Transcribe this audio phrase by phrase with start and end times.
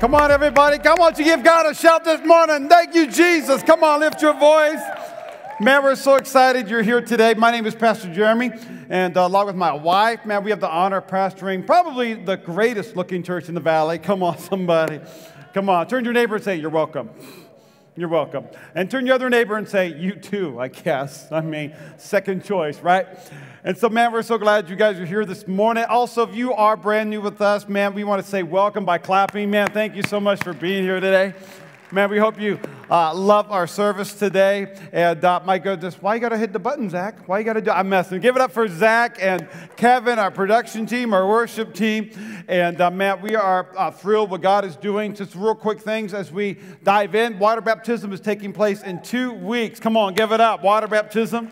[0.00, 0.78] Come on, everybody.
[0.78, 2.68] Come on, you give God a shout this morning.
[2.68, 3.64] Thank you, Jesus.
[3.64, 4.80] Come on, lift your voice.
[5.60, 7.34] Man, we're so excited you're here today.
[7.34, 8.52] My name is Pastor Jeremy,
[8.90, 12.36] and uh, along with my wife, man, we have the honor of pastoring probably the
[12.36, 13.98] greatest looking church in the valley.
[13.98, 15.00] Come on, somebody.
[15.52, 17.10] Come on, turn to your neighbor and say, You're welcome.
[17.96, 18.46] You're welcome.
[18.76, 21.26] And turn your other neighbor and say, You too, I guess.
[21.32, 23.08] I mean, second choice, right?
[23.68, 25.84] And so, man, we're so glad you guys are here this morning.
[25.90, 28.96] Also, if you are brand new with us, man, we want to say welcome by
[28.96, 29.50] clapping.
[29.50, 31.34] Man, thank you so much for being here today.
[31.92, 32.58] Man, we hope you
[32.90, 34.74] uh, love our service today.
[34.90, 37.28] And uh, my goodness, why you got to hit the button, Zach?
[37.28, 37.70] Why you got to do?
[37.70, 38.22] I'm messing.
[38.22, 42.10] Give it up for Zach and Kevin, our production team, our worship team.
[42.48, 45.14] And uh, man, we are uh, thrilled what God is doing.
[45.14, 47.38] Just real quick things as we dive in.
[47.38, 49.78] Water baptism is taking place in two weeks.
[49.78, 50.62] Come on, give it up.
[50.62, 51.50] Water baptism.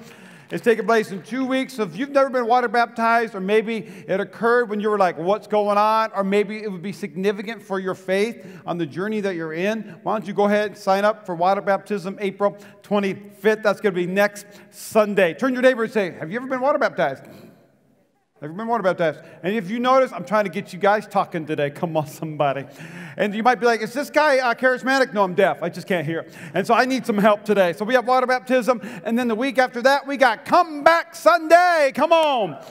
[0.50, 1.74] It's taking place in two weeks.
[1.74, 5.18] So if you've never been water baptized, or maybe it occurred when you were like,
[5.18, 6.12] what's going on?
[6.14, 9.96] Or maybe it would be significant for your faith on the journey that you're in,
[10.04, 13.62] why don't you go ahead and sign up for water baptism April 25th?
[13.62, 15.34] That's going to be next Sunday.
[15.34, 17.24] Turn your neighbor and say, Have you ever been water baptized?
[18.42, 19.20] Have you been water baptized?
[19.42, 21.70] And if you notice, I'm trying to get you guys talking today.
[21.70, 22.66] Come on, somebody.
[23.16, 25.14] And you might be like, is this guy uh, charismatic?
[25.14, 25.62] No, I'm deaf.
[25.62, 26.26] I just can't hear.
[26.52, 27.72] And so I need some help today.
[27.72, 28.82] So we have water baptism.
[29.04, 31.92] And then the week after that, we got Come Back Sunday.
[31.94, 32.62] Come on.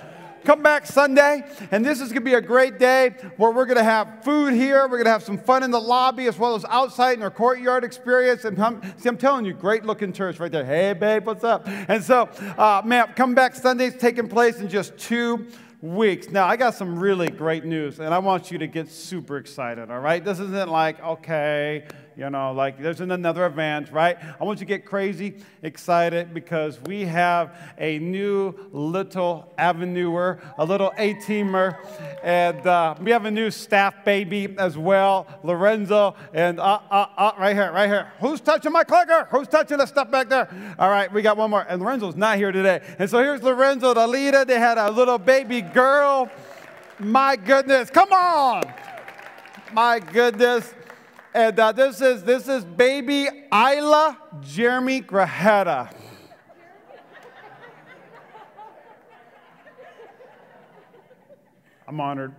[0.45, 3.79] Come back Sunday, and this is going to be a great day where we're going
[3.79, 4.83] to have food here.
[4.83, 7.31] We're going to have some fun in the lobby as well as outside in our
[7.31, 8.45] courtyard experience.
[8.45, 10.63] And I'm, see, I'm telling you, great looking church right there.
[10.63, 11.67] Hey, babe, what's up?
[11.67, 12.29] And so,
[12.59, 15.47] uh, man, Come Back Sunday is taking place in just two
[15.81, 16.29] weeks.
[16.29, 19.89] Now, I got some really great news, and I want you to get super excited,
[19.89, 20.23] all right?
[20.23, 21.87] This isn't like, okay,
[22.17, 24.17] you know, like there's another event, right?
[24.39, 30.63] I want you to get crazy excited because we have a new little avenuer, a
[30.63, 31.77] little A-teamer,
[32.23, 37.31] and uh, we have a new staff baby as well, Lorenzo, and uh, uh, uh,
[37.37, 38.11] right here, right here.
[38.21, 39.27] Who's touching my clicker?
[39.29, 40.47] Who's touching the stuff back there?
[40.79, 42.81] All right, we got one more, and Lorenzo's not here today.
[42.97, 44.45] And so here's Lorenzo, the leader.
[44.45, 46.29] They had a little baby girl.
[46.97, 48.63] My goodness, come on.
[49.73, 50.73] My goodness.
[51.35, 55.93] And uh, this is this is baby Isla Jeremy Grajeda.
[61.85, 62.33] I'm honored.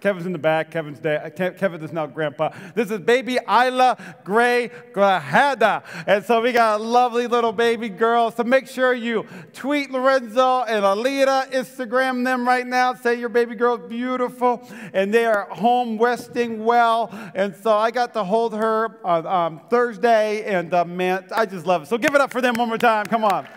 [0.00, 0.70] Kevin's in the back.
[0.70, 1.34] Kevin's dad.
[1.34, 2.50] Kevin is now grandpa.
[2.74, 5.82] This is baby Isla Gray Grajeda.
[6.06, 8.30] And so we got a lovely little baby girl.
[8.30, 12.94] So make sure you tweet Lorenzo and Alita, Instagram them right now.
[12.94, 14.68] Say your baby girl's beautiful.
[14.92, 17.10] And they are home resting well.
[17.34, 20.44] And so I got to hold her on um, Thursday.
[20.44, 21.86] And uh, man, I just love it.
[21.86, 23.06] So give it up for them one more time.
[23.06, 23.48] Come on.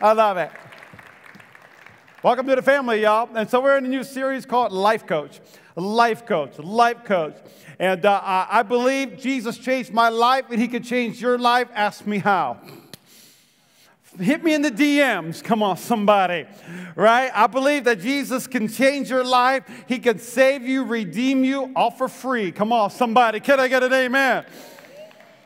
[0.00, 0.50] I love it.
[2.20, 3.28] Welcome to the family, y'all.
[3.36, 5.40] And so we're in a new series called Life Coach
[5.80, 7.36] life coach, life coach.
[7.78, 11.68] And uh, I believe Jesus changed my life and he could change your life.
[11.74, 12.58] Ask me how.
[14.18, 15.44] Hit me in the DMs.
[15.44, 16.46] Come on, somebody.
[16.96, 17.30] Right?
[17.32, 19.62] I believe that Jesus can change your life.
[19.86, 22.50] He can save you, redeem you, all for free.
[22.50, 23.38] Come on, somebody.
[23.38, 24.44] Can I get an amen?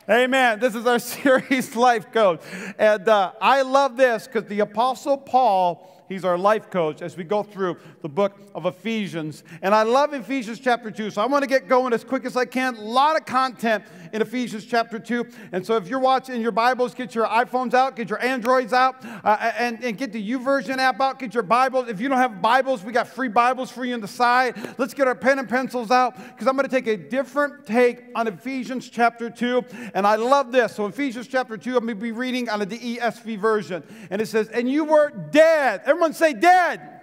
[0.08, 0.58] Amen.
[0.58, 2.40] This is our series, Life Coach.
[2.78, 7.24] And uh, I love this because the Apostle Paul He's our life coach as we
[7.24, 9.44] go through the book of Ephesians.
[9.62, 12.36] And I love Ephesians chapter 2, so I want to get going as quick as
[12.36, 12.76] I can.
[12.76, 15.26] A lot of content in Ephesians chapter 2.
[15.52, 19.04] And so if you're watching your Bibles, get your iPhones out, get your Androids out,
[19.24, 21.88] uh, and, and get the YouVersion app out, get your Bibles.
[21.88, 24.56] If you don't have Bibles, we got free Bibles for you on the side.
[24.78, 28.04] Let's get our pen and pencils out because I'm going to take a different take
[28.14, 29.64] on Ephesians chapter 2.
[29.94, 30.74] And I love this.
[30.74, 33.82] So, Ephesians chapter 2, I'm going to be reading out of the ESV version.
[34.10, 35.82] And it says, And you were dead.
[35.86, 37.00] Everyone say dead.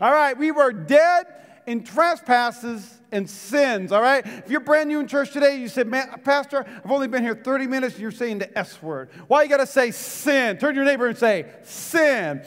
[0.00, 1.26] All right, we were dead
[1.66, 4.24] in trespasses and sins, all right?
[4.24, 7.34] If you're brand new in church today, you said, man, Pastor, I've only been here
[7.34, 9.10] 30 minutes, and you're saying the S word.
[9.26, 10.58] Why you got to say sin?
[10.58, 12.42] Turn to your neighbor and say, sin.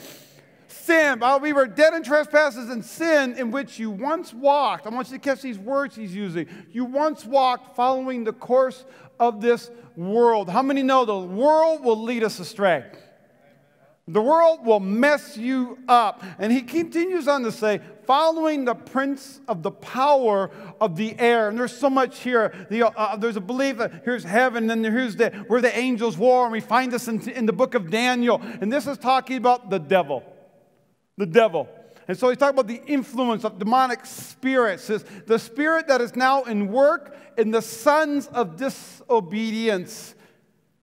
[0.68, 1.18] Sin.
[1.22, 4.86] Oh, we were dead in trespasses and sin in which you once walked.
[4.86, 6.46] I want you to catch these words he's using.
[6.70, 8.84] You once walked following the course
[9.18, 10.50] of this world.
[10.50, 12.84] How many know the world will lead us astray?
[14.06, 16.22] The world will mess you up.
[16.38, 21.48] And he continues on to say, following the prince of the power of the air.
[21.48, 22.66] And there's so much here.
[22.68, 26.18] The, uh, uh there's a belief that here's heaven, and here's the, where the angels
[26.18, 26.44] war.
[26.44, 28.42] And we find this in, in the book of Daniel.
[28.60, 30.22] And this is talking about the devil.
[31.16, 31.66] The devil.
[32.06, 34.86] And so he's talking about the influence of demonic spirits,
[35.26, 40.14] the spirit that is now in work in the sons of disobedience,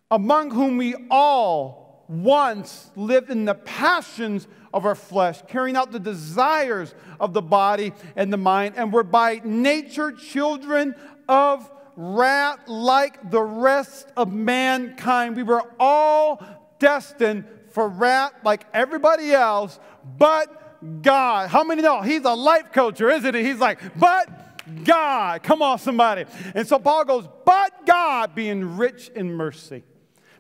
[0.10, 1.81] among whom we all
[2.12, 7.94] once lived in the passions of our flesh, carrying out the desires of the body
[8.16, 10.94] and the mind, and we're by nature children
[11.30, 15.38] of wrath like the rest of mankind.
[15.38, 16.44] We were all
[16.80, 19.80] destined for wrath like everybody else,
[20.18, 21.50] but God.
[21.50, 22.02] How many know?
[22.02, 23.44] He's a life coacher, isn't he?
[23.44, 25.44] He's like, but God.
[25.44, 26.26] Come on, somebody.
[26.56, 29.84] And so Paul goes, but God being rich in mercy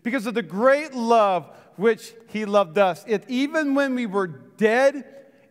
[0.03, 1.49] because of the great love
[1.81, 3.03] which he loved us.
[3.27, 5.03] Even when we were dead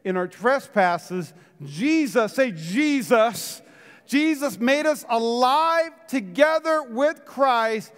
[0.05, 1.35] in our trespasses,
[1.65, 3.61] Jesus, say Jesus,
[4.07, 7.93] Jesus made us alive together with Christ.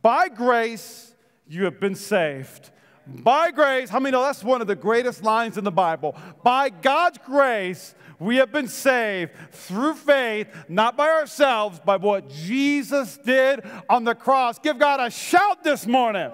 [0.00, 1.14] By grace,
[1.46, 2.70] you have been saved.
[3.06, 6.16] By grace, how many know that's one of the greatest lines in the Bible?
[6.42, 13.18] By God's grace, we have been saved through faith, not by ourselves, by what Jesus
[13.18, 13.60] did
[13.90, 14.58] on the cross.
[14.58, 16.32] Give God a shout this morning.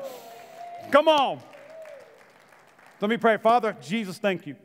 [0.90, 1.40] Come on.
[3.00, 3.37] Let me pray.
[3.37, 4.56] Father, Jesus, thank you.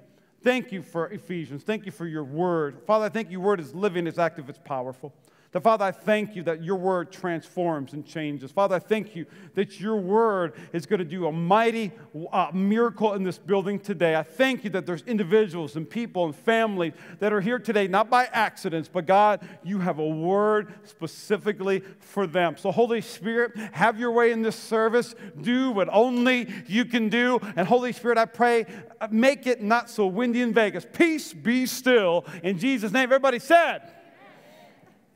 [0.43, 1.63] Thank you for Ephesians.
[1.63, 2.81] Thank you for your word.
[2.85, 5.13] Father, I think your word is living, it's active, it's powerful.
[5.55, 8.51] That, Father, I thank you that your word transforms and changes.
[8.51, 11.93] Father, I thank you that your word is going to do a mighty
[12.33, 14.17] uh, miracle in this building today.
[14.17, 18.09] I thank you that there's individuals and people and families that are here today, not
[18.09, 22.57] by accidents, but God, you have a word specifically for them.
[22.57, 25.15] So, Holy Spirit, have your way in this service.
[25.39, 27.39] Do what only you can do.
[27.55, 28.65] And, Holy Spirit, I pray,
[28.99, 30.85] uh, make it not so windy in Vegas.
[30.91, 32.25] Peace be still.
[32.43, 33.93] In Jesus' name, everybody said,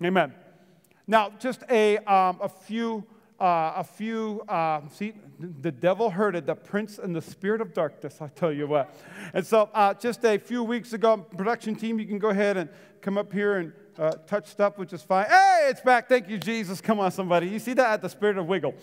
[0.01, 0.33] Amen.
[1.07, 3.03] Now, just a, um, a few,
[3.37, 7.73] uh, a few, uh, see, the devil heard it, the prince and the spirit of
[7.73, 8.95] darkness, I tell you what.
[9.33, 12.69] And so, uh, just a few weeks ago, production team, you can go ahead and
[13.01, 15.25] come up here and uh, touch stuff, which is fine.
[15.25, 16.07] Hey, it's back.
[16.07, 16.79] Thank you, Jesus.
[16.79, 17.47] Come on, somebody.
[17.49, 18.73] You see that at the spirit of wiggle.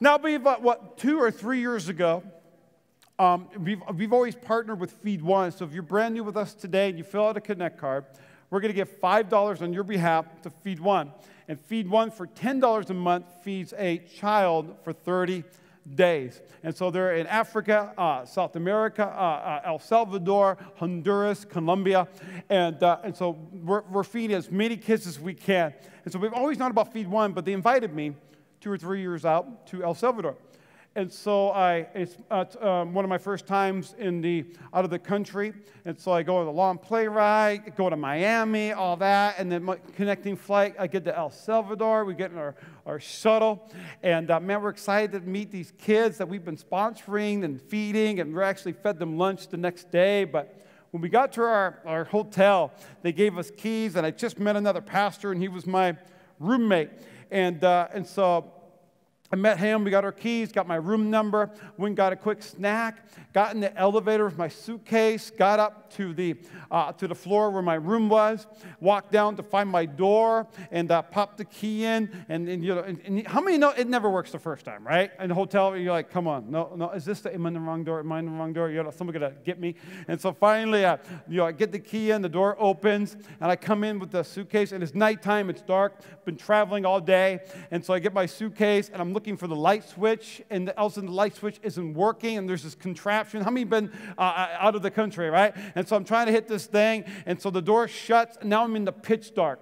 [0.00, 2.22] Now, we've, uh, what, two or three years ago,
[3.18, 5.52] um, we've, we've always partnered with Feed One.
[5.52, 8.06] So if you're brand new with us today and you fill out a Connect card,
[8.54, 11.10] we're going to give $5 on your behalf to Feed One.
[11.48, 15.42] And Feed One for $10 a month feeds a child for 30
[15.96, 16.40] days.
[16.62, 22.06] And so they're in Africa, uh, South America, uh, uh, El Salvador, Honduras, Colombia.
[22.48, 25.74] And, uh, and so we're, we're feeding as many kids as we can.
[26.04, 28.14] And so we've always known about Feed One, but they invited me
[28.60, 30.36] two or three years out to El Salvador.
[30.96, 34.90] And so I, it's uh, um, one of my first times in the, out of
[34.90, 35.52] the country.
[35.84, 39.34] And so I go on the long play ride, go to Miami, all that.
[39.38, 42.04] And then my connecting flight, I get to El Salvador.
[42.04, 42.54] We get in our,
[42.86, 43.68] our shuttle.
[44.04, 48.20] And uh, man, we're excited to meet these kids that we've been sponsoring and feeding.
[48.20, 50.22] And we're actually fed them lunch the next day.
[50.22, 53.96] But when we got to our, our hotel, they gave us keys.
[53.96, 55.96] And I just met another pastor, and he was my
[56.38, 56.90] roommate.
[57.32, 58.52] And, uh, and so
[59.34, 59.82] I met him.
[59.82, 63.52] We got our keys, got my room number, went and got a quick snack, got
[63.52, 66.36] in the elevator with my suitcase, got up to the,
[66.70, 68.46] uh, to the floor where my room was,
[68.78, 72.24] walked down to find my door, and uh, popped the key in.
[72.28, 74.86] And, and you know, and, and, how many know it never works the first time,
[74.86, 75.10] right?
[75.18, 77.54] In the hotel, you're like, come on, no, no, is this the, am I in
[77.54, 77.98] the wrong door?
[77.98, 78.70] Am I in the wrong door?
[78.70, 79.74] You know, someone gonna get me.
[80.06, 80.98] And so finally, uh,
[81.28, 84.12] you know, I get the key in, the door opens, and I come in with
[84.12, 87.40] the suitcase, and it's nighttime, it's dark, been traveling all day,
[87.72, 90.68] and so I get my suitcase, and I'm looking looking for the light switch, and
[90.76, 93.40] all of a sudden the light switch isn't working, and there's this contraption.
[93.40, 95.54] How many been uh, uh, out of the country, right?
[95.74, 98.64] And so I'm trying to hit this thing, and so the door shuts, and now
[98.64, 99.60] I'm in the pitch dark.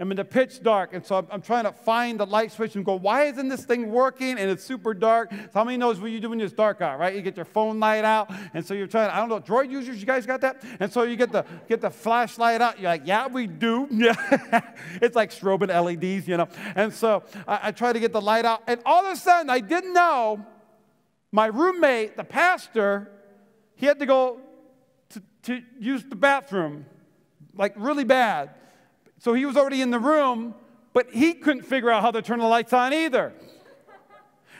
[0.00, 2.76] I'm in the pitch dark, and so I'm, I'm, trying to find the light switch
[2.76, 4.38] and go, why isn't this thing working?
[4.38, 5.30] And it's super dark.
[5.32, 7.14] So how many knows what you do when it's dark out, right?
[7.16, 9.10] You get your phone light out, and so you're trying.
[9.10, 10.62] I don't know, Droid users, you guys got that?
[10.78, 12.78] And so you get the get the flashlight out.
[12.78, 13.88] You're like, yeah, we do.
[15.00, 16.48] It's like strobing LEDs, you know.
[16.74, 19.50] And so I, I try to get the light out, and all of a sudden,
[19.50, 20.44] I didn't know
[21.32, 23.10] my roommate, the pastor,
[23.74, 24.40] he had to go
[25.10, 26.86] to, to use the bathroom,
[27.54, 28.50] like really bad.
[29.18, 30.54] So he was already in the room,
[30.92, 33.32] but he couldn't figure out how to turn the lights on either.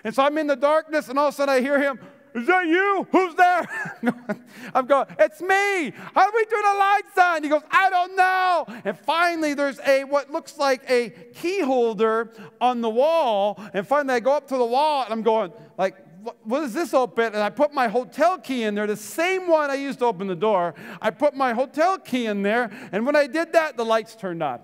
[0.05, 1.99] And so I'm in the darkness, and all of a sudden I hear him,
[2.35, 3.07] Is that you?
[3.11, 3.69] Who's there?
[4.75, 5.93] I'm going, It's me.
[6.15, 7.43] How do we turn the lights on?
[7.43, 8.65] He goes, I don't know.
[8.85, 13.61] And finally, there's a what looks like a key holder on the wall.
[13.75, 15.97] And finally, I go up to the wall, and I'm going, like,
[16.45, 17.27] what is this open?
[17.27, 20.27] And I put my hotel key in there, the same one I used to open
[20.27, 20.75] the door.
[21.01, 24.43] I put my hotel key in there, and when I did that, the lights turned
[24.43, 24.61] on.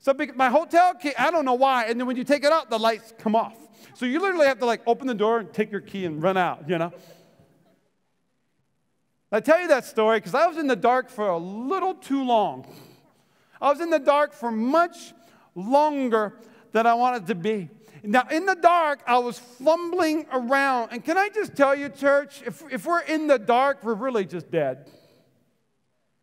[0.00, 2.70] So my hotel key, I don't know why, and then when you take it out,
[2.70, 3.56] the lights come off.
[3.94, 6.36] So you literally have to like open the door and take your key and run
[6.36, 6.92] out, you know?
[9.30, 12.24] I tell you that story because I was in the dark for a little too
[12.24, 12.66] long.
[13.60, 15.14] I was in the dark for much
[15.54, 16.34] longer
[16.72, 17.70] than I wanted to be.
[18.04, 20.90] Now, in the dark, I was fumbling around.
[20.90, 24.24] And can I just tell you, church, if, if we're in the dark, we're really
[24.24, 24.90] just dead.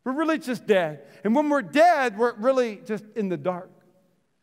[0.03, 1.03] We're really just dead.
[1.24, 3.69] And when we're dead, we're really just in the dark.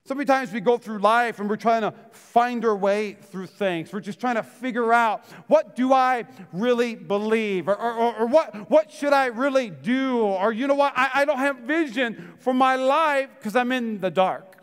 [0.07, 3.49] So many times we go through life and we're trying to find our way through
[3.49, 3.93] things.
[3.93, 7.67] We're just trying to figure out what do I really believe?
[7.67, 10.19] Or, or, or what, what should I really do?
[10.21, 10.93] Or you know what?
[10.97, 14.56] I, I don't have vision for my life because I'm in the dark.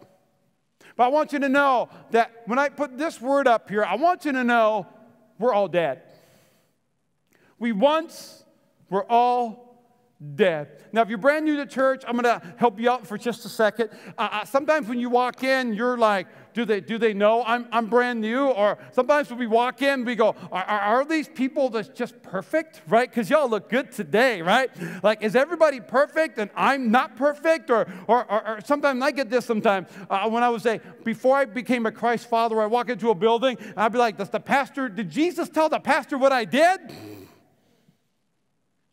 [0.95, 3.95] But I want you to know that when I put this word up here, I
[3.95, 4.87] want you to know
[5.39, 6.03] we're all dead.
[7.57, 8.43] We once
[8.89, 9.72] were all
[10.35, 10.83] dead.
[10.91, 13.45] Now, if you're brand new to church, I'm going to help you out for just
[13.45, 13.89] a second.
[14.17, 17.87] Uh, sometimes when you walk in, you're like, do they, do they know I'm, I'm
[17.87, 18.45] brand new?
[18.45, 22.21] Or sometimes when we walk in, we go, are, are, are these people that's just
[22.21, 23.09] perfect, right?
[23.09, 24.69] Because y'all look good today, right?
[25.03, 27.69] Like, is everybody perfect and I'm not perfect?
[27.69, 31.37] Or, or, or, or sometimes I get this sometimes uh, when I was a, before
[31.37, 34.39] I became a Christ follower, I walk into a building, I'd be like, does the
[34.39, 36.79] pastor, did Jesus tell the pastor what I did?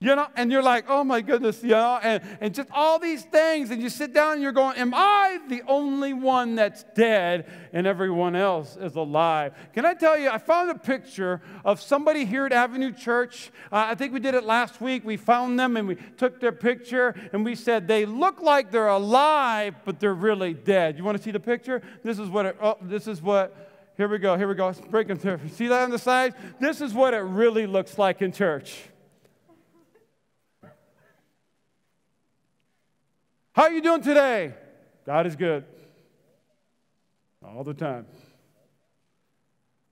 [0.03, 3.23] You know, and you're like, oh my goodness, you know, and, and just all these
[3.23, 3.71] things.
[3.71, 7.87] And you sit down and you're going, Am I the only one that's dead and
[7.87, 9.53] everyone else is alive?
[9.75, 13.51] Can I tell you, I found a picture of somebody here at Avenue Church.
[13.71, 15.05] Uh, I think we did it last week.
[15.05, 18.89] We found them and we took their picture and we said, They look like they're
[18.89, 20.97] alive, but they're really dead.
[20.97, 21.83] You want to see the picture?
[22.03, 24.65] This is what, it, oh, this is what, here we go, here we go.
[24.65, 25.41] Let's break them through.
[25.53, 26.35] See that on the side?
[26.59, 28.79] This is what it really looks like in church.
[33.53, 34.55] How are you doing today?
[35.05, 35.65] God is good.
[37.45, 38.07] All the time.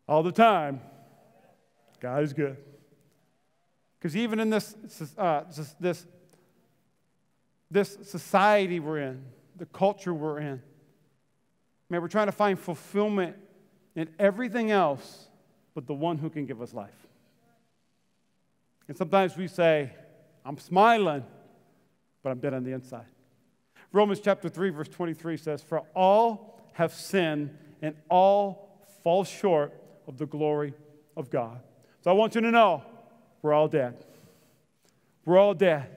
[0.08, 0.80] All the time.
[2.00, 2.56] God is good.
[3.98, 4.76] Because even in this,
[5.16, 5.42] uh,
[5.80, 6.06] this,
[7.70, 9.24] this society we're in,
[9.56, 10.62] the culture we're in,
[11.90, 13.36] man, we're trying to find fulfillment
[13.96, 15.28] in everything else
[15.74, 17.06] but the one who can give us life.
[18.86, 19.92] And sometimes we say,
[20.44, 21.24] I'm smiling,
[22.22, 23.06] but I'm dead on the inside.
[23.92, 29.72] Romans chapter 3, verse 23 says, For all have sinned and all fall short
[30.06, 30.74] of the glory
[31.16, 31.60] of God.
[32.02, 32.82] So I want you to know
[33.42, 34.04] we're all dead.
[35.24, 35.88] We're all dead.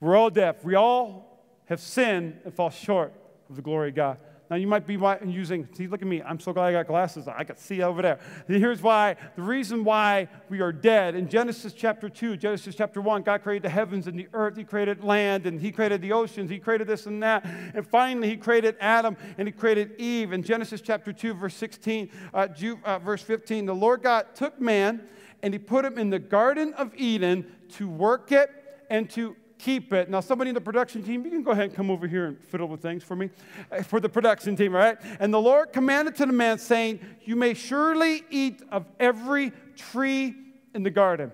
[0.00, 0.56] We're all dead.
[0.62, 3.12] We all have sinned and fall short
[3.48, 4.18] of the glory of God.
[4.52, 6.20] Now, you might be using, see, look at me.
[6.20, 7.26] I'm so glad I got glasses.
[7.26, 8.18] I can see over there.
[8.46, 11.14] Here's why the reason why we are dead.
[11.14, 14.58] In Genesis chapter 2, Genesis chapter 1, God created the heavens and the earth.
[14.58, 16.50] He created land and He created the oceans.
[16.50, 17.46] He created this and that.
[17.46, 20.34] And finally, He created Adam and He created Eve.
[20.34, 22.48] In Genesis chapter 2, verse 16, uh,
[22.84, 25.00] uh, verse 15, the Lord God took man
[25.42, 28.50] and He put him in the Garden of Eden to work it
[28.90, 30.10] and to keep it.
[30.10, 32.44] Now, somebody in the production team, you can go ahead and come over here and
[32.44, 33.30] fiddle with things for me,
[33.70, 34.98] uh, for the production team, right?
[35.20, 40.34] And the Lord commanded to the man, saying, You may surely eat of every tree
[40.74, 41.30] in the garden.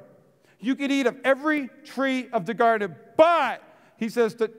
[0.61, 3.63] You can eat of every tree of the garden, but,
[3.97, 4.53] he says, that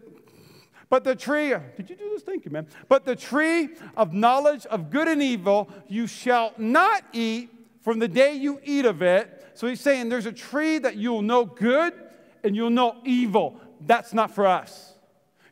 [0.90, 2.24] but the tree, did you do this?
[2.24, 2.66] Thank you, man.
[2.88, 8.08] But the tree of knowledge of good and evil you shall not eat from the
[8.08, 9.52] day you eat of it.
[9.54, 11.94] So he's saying there's a tree that you'll know good
[12.44, 13.60] and you'll know evil.
[13.86, 14.94] That's not for us.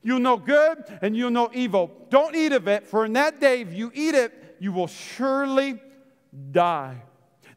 [0.04, 1.92] You'll know good and you'll know evil.
[2.10, 5.80] Don't eat of it, for in that day, if you eat it, you will surely
[6.52, 7.02] die.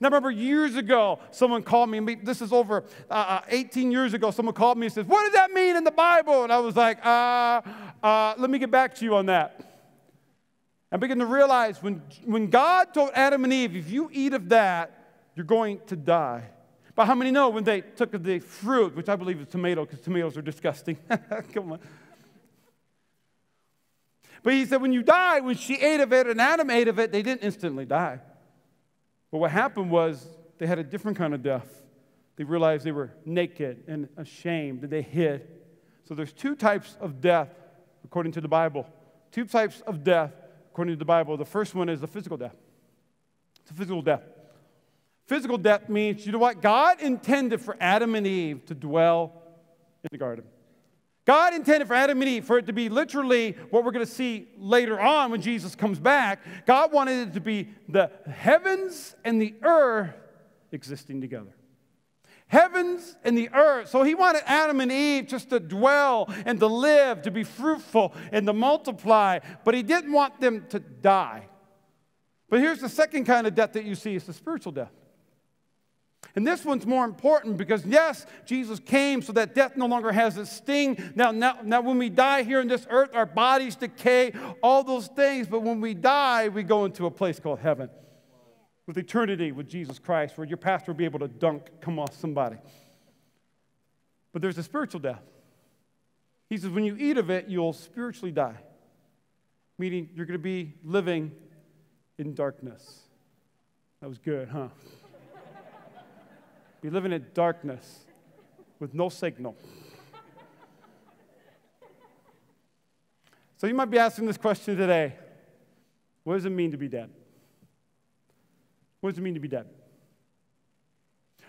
[0.00, 4.30] Now, remember years ago, someone called me, this is over uh, uh 18 years ago,
[4.30, 6.42] someone called me and says, What does that mean in the Bible?
[6.42, 7.60] And I was like, uh,
[8.02, 9.60] uh, Let me get back to you on that.
[10.90, 14.48] I begin to realize when, when God told Adam and Eve, If you eat of
[14.48, 15.00] that,
[15.36, 16.48] you're going to die.
[17.00, 20.00] But how many know when they took the fruit, which I believe is tomato, because
[20.00, 20.98] tomatoes are disgusting?
[21.54, 21.78] Come on.
[24.42, 26.98] But he said, when you die, when she ate of it and Adam ate of
[26.98, 28.20] it, they didn't instantly die.
[29.30, 30.28] But what happened was
[30.58, 31.66] they had a different kind of death.
[32.36, 35.48] They realized they were naked and ashamed, and they hid.
[36.04, 37.48] So there's two types of death
[38.04, 38.86] according to the Bible.
[39.32, 40.34] Two types of death
[40.70, 41.38] according to the Bible.
[41.38, 42.56] The first one is the physical death.
[43.62, 44.20] It's a physical death.
[45.30, 46.60] Physical death means, you know what?
[46.60, 49.32] God intended for Adam and Eve to dwell
[50.02, 50.44] in the garden.
[51.24, 54.10] God intended for Adam and Eve for it to be literally what we're going to
[54.10, 56.40] see later on when Jesus comes back.
[56.66, 60.16] God wanted it to be the heavens and the earth
[60.72, 61.54] existing together.
[62.48, 63.88] Heavens and the earth.
[63.88, 68.14] So he wanted Adam and Eve just to dwell and to live, to be fruitful
[68.32, 71.46] and to multiply, but he didn't want them to die.
[72.48, 74.90] But here's the second kind of death that you see it's the spiritual death.
[76.36, 80.38] And this one's more important because, yes, Jesus came so that death no longer has
[80.38, 81.12] its sting.
[81.16, 85.08] Now, now, now, when we die here on this earth, our bodies decay, all those
[85.08, 85.48] things.
[85.48, 87.90] But when we die, we go into a place called heaven
[88.86, 92.18] with eternity with Jesus Christ, where your pastor will be able to dunk, come off
[92.18, 92.56] somebody.
[94.32, 95.22] But there's a spiritual death.
[96.48, 98.56] He says, when you eat of it, you'll spiritually die,
[99.78, 101.32] meaning you're going to be living
[102.18, 103.00] in darkness.
[104.00, 104.68] That was good, huh?
[106.80, 108.06] Be living in darkness
[108.78, 109.56] with no signal.
[113.56, 115.14] So you might be asking this question today
[116.24, 117.10] What does it mean to be dead?
[119.00, 119.66] What does it mean to be dead?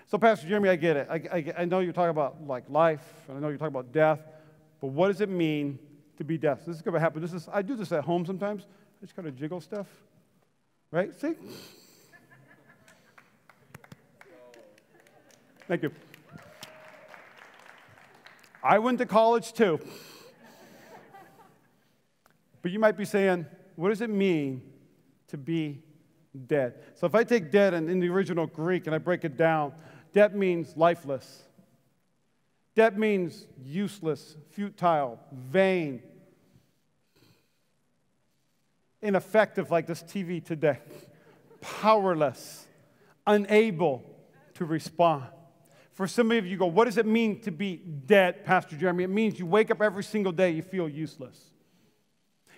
[0.08, 1.08] So, Pastor Jeremy, I get it.
[1.10, 3.94] I, I, I know you're talking about like life, and I know you're talking about
[3.94, 4.20] death,
[4.82, 5.80] but what does it mean
[6.18, 6.64] to be death?
[6.68, 7.22] This is going to happen.
[7.22, 8.64] This is, I do this at home sometimes.
[8.64, 9.88] I just kind of jiggle stuff.
[10.92, 11.18] Right?
[11.18, 11.36] See?
[15.68, 15.92] Thank you.
[18.64, 19.80] I went to college too.
[22.62, 24.62] But you might be saying, what does it mean
[25.30, 25.82] to be
[26.48, 26.76] dead?
[26.96, 29.74] So if I take dead in, in the original Greek and I break it down,
[30.14, 31.44] dead means lifeless.
[32.76, 36.02] Dead means useless, futile, vain,
[39.02, 40.80] ineffective, like this TV today,
[41.62, 42.68] powerless,
[43.26, 44.04] unable
[44.54, 45.26] to respond.
[46.02, 49.04] For some of you, go, what does it mean to be dead, Pastor Jeremy?
[49.04, 51.40] It means you wake up every single day, you feel useless.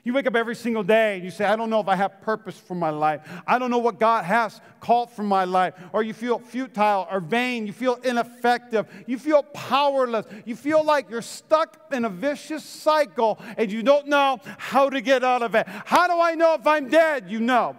[0.05, 2.21] You wake up every single day and you say, I don't know if I have
[2.21, 3.29] purpose for my life.
[3.45, 5.73] I don't know what God has called for my life.
[5.91, 7.67] Or you feel futile or vain.
[7.67, 8.88] You feel ineffective.
[9.07, 10.25] You feel powerless.
[10.45, 15.01] You feel like you're stuck in a vicious cycle and you don't know how to
[15.01, 15.67] get out of it.
[15.67, 17.29] How do I know if I'm dead?
[17.29, 17.75] You know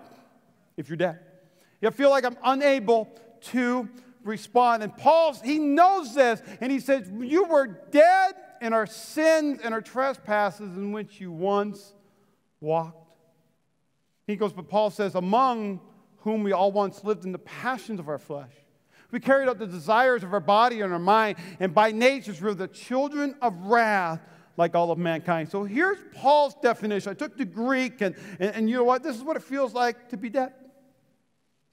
[0.77, 1.21] if you're dead.
[1.81, 3.09] You feel like I'm unable
[3.53, 3.89] to
[4.25, 4.83] respond.
[4.83, 9.73] And Paul, he knows this, and he says, You were dead in our sins and
[9.73, 11.93] our trespasses in which you once
[12.61, 13.13] walked.
[14.27, 15.81] He goes, But Paul says, Among
[16.19, 18.53] whom we all once lived in the passions of our flesh.
[19.11, 22.47] We carried out the desires of our body and our mind, and by nature we
[22.47, 24.21] were the children of wrath
[24.57, 25.51] like all of mankind.
[25.51, 27.11] So here's Paul's definition.
[27.11, 29.03] I took the Greek, and, and, and you know what?
[29.03, 30.53] This is what it feels like to be dead.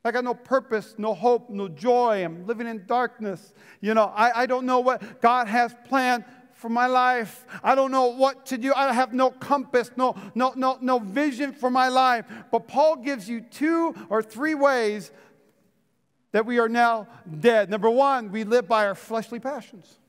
[0.03, 2.25] I got no purpose, no hope, no joy.
[2.25, 3.53] I'm living in darkness.
[3.81, 7.45] You know, I, I don't know what God has planned for my life.
[7.63, 8.73] I don't know what to do.
[8.73, 12.25] I have no compass, no, no, no, no vision for my life.
[12.51, 15.11] But Paul gives you two or three ways
[16.31, 17.07] that we are now
[17.39, 17.69] dead.
[17.69, 19.99] Number one, we live by our fleshly passions.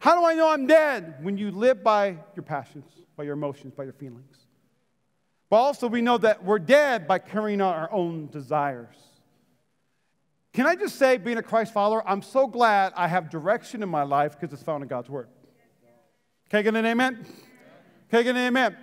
[0.00, 1.16] How do I know I'm dead?
[1.22, 4.43] When you live by your passions, by your emotions, by your feelings.
[5.50, 8.96] But also, we know that we're dead by carrying out our own desires.
[10.52, 13.88] Can I just say, being a Christ follower, I'm so glad I have direction in
[13.88, 15.28] my life because it's found in God's Word.
[16.48, 17.26] Can I get an amen?
[18.12, 18.76] I get an amen?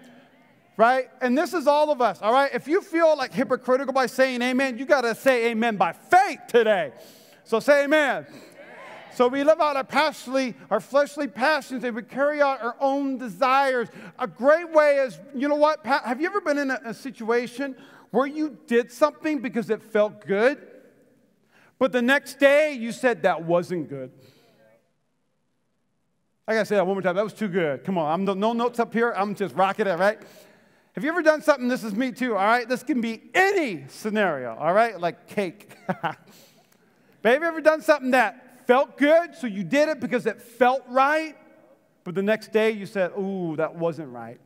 [0.78, 1.10] Right?
[1.22, 2.52] And this is all of us, all right?
[2.54, 6.40] If you feel like hypocritical by saying amen, you got to say amen by faith
[6.48, 6.92] today.
[7.44, 8.26] So say amen.
[9.14, 13.18] So we live out our passionately, our fleshly passions, and we carry out our own
[13.18, 13.90] desires.
[14.18, 15.86] A great way is, you know what?
[15.86, 17.76] Have you ever been in a, a situation
[18.12, 20.66] where you did something because it felt good,
[21.78, 24.12] but the next day you said that wasn't good?
[26.48, 27.16] I gotta say that one more time.
[27.16, 27.84] That was too good.
[27.84, 29.14] Come on, I'm no, no notes up here.
[29.16, 30.20] I'm just rocking it, right?
[30.94, 31.68] Have you ever done something?
[31.68, 32.68] This is me too, all right?
[32.68, 35.00] This can be any scenario, all right?
[35.00, 35.70] Like cake.
[35.88, 36.18] but
[37.24, 40.84] have you ever done something that felt good, so you did it because it felt
[40.88, 41.36] right,
[42.04, 44.40] but the next day you said, Ooh, that wasn't right.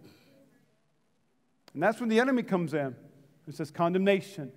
[1.73, 2.95] And that's when the enemy comes in.
[3.47, 4.51] It says condemnation,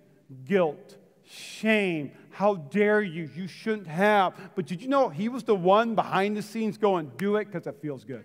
[0.44, 2.12] guilt, shame.
[2.30, 3.28] How dare you?
[3.34, 4.34] You shouldn't have.
[4.54, 7.66] But did you know he was the one behind the scenes going, Do it because
[7.66, 8.24] it feels good.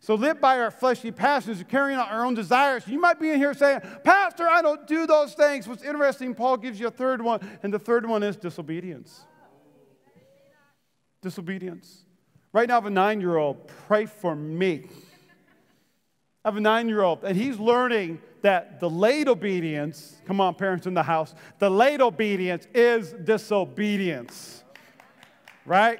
[0.00, 2.86] So live by our fleshly passions, carrying out our own desires.
[2.86, 5.66] You might be in here saying, Pastor, I don't do those things.
[5.66, 9.24] What's interesting, Paul gives you a third one, and the third one is disobedience
[11.26, 12.04] disobedience.
[12.52, 13.66] Right now, I have a nine year old.
[13.88, 14.86] Pray for me.
[16.44, 20.86] I have a nine year old, and he's learning that delayed obedience, come on, parents
[20.86, 24.62] in the house, delayed obedience is disobedience.
[25.64, 25.98] Right?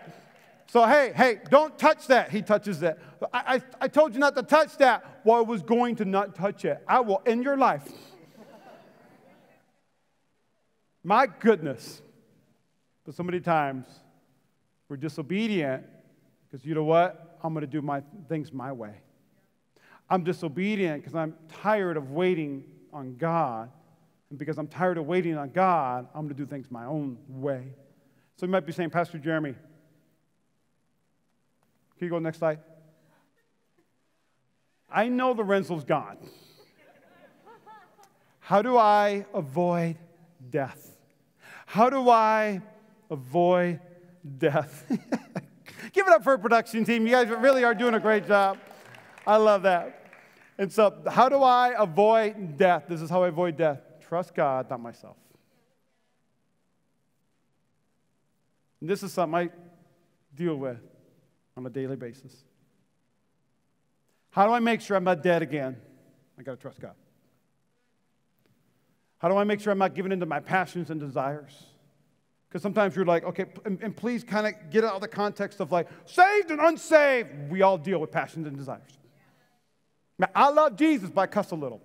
[0.69, 2.31] So, hey, hey, don't touch that.
[2.31, 2.99] He touches that.
[3.33, 5.23] I, I, I told you not to touch that.
[5.25, 6.81] Well, I was going to not touch it.
[6.87, 7.91] I will end your life.
[11.03, 12.01] My goodness.
[13.05, 13.87] But so many times,
[14.88, 15.85] we're disobedient
[16.44, 17.38] because you know what?
[17.42, 18.94] I'm going to do my things my way.
[20.09, 23.70] I'm disobedient because I'm tired of waiting on God.
[24.31, 27.18] And because I'm tired of waiting on God, I'm going to do things my own
[27.29, 27.75] way.
[28.37, 29.53] So you might be saying, Pastor Jeremy,
[31.99, 32.61] can you go next slide?
[34.90, 36.18] I know the rental's gone.
[38.40, 39.96] How do I avoid
[40.51, 40.96] death?
[41.66, 42.62] How do I
[43.11, 43.81] avoid
[44.39, 44.85] death?
[45.93, 47.07] Give it up for a production team.
[47.07, 48.59] You guys really are doing a great job.
[49.27, 50.12] I love that.
[50.59, 52.85] And so, how do I avoid death?
[52.89, 53.81] This is how I avoid death.
[54.01, 55.17] Trust God, not myself.
[58.81, 59.51] And this is something I
[60.35, 60.79] deal with
[61.57, 62.35] on a daily basis.
[64.31, 65.77] How do I make sure I'm not dead again?
[66.39, 66.95] I got to trust God.
[69.19, 71.65] How do I make sure I'm not giving into my passions and desires?
[72.57, 75.61] Because sometimes you're like, okay, and, and please kind of get out of the context
[75.61, 77.51] of like saved and unsaved.
[77.51, 78.97] We all deal with passions and desires.
[80.19, 81.83] Now, I love Jesus, but I cuss a little.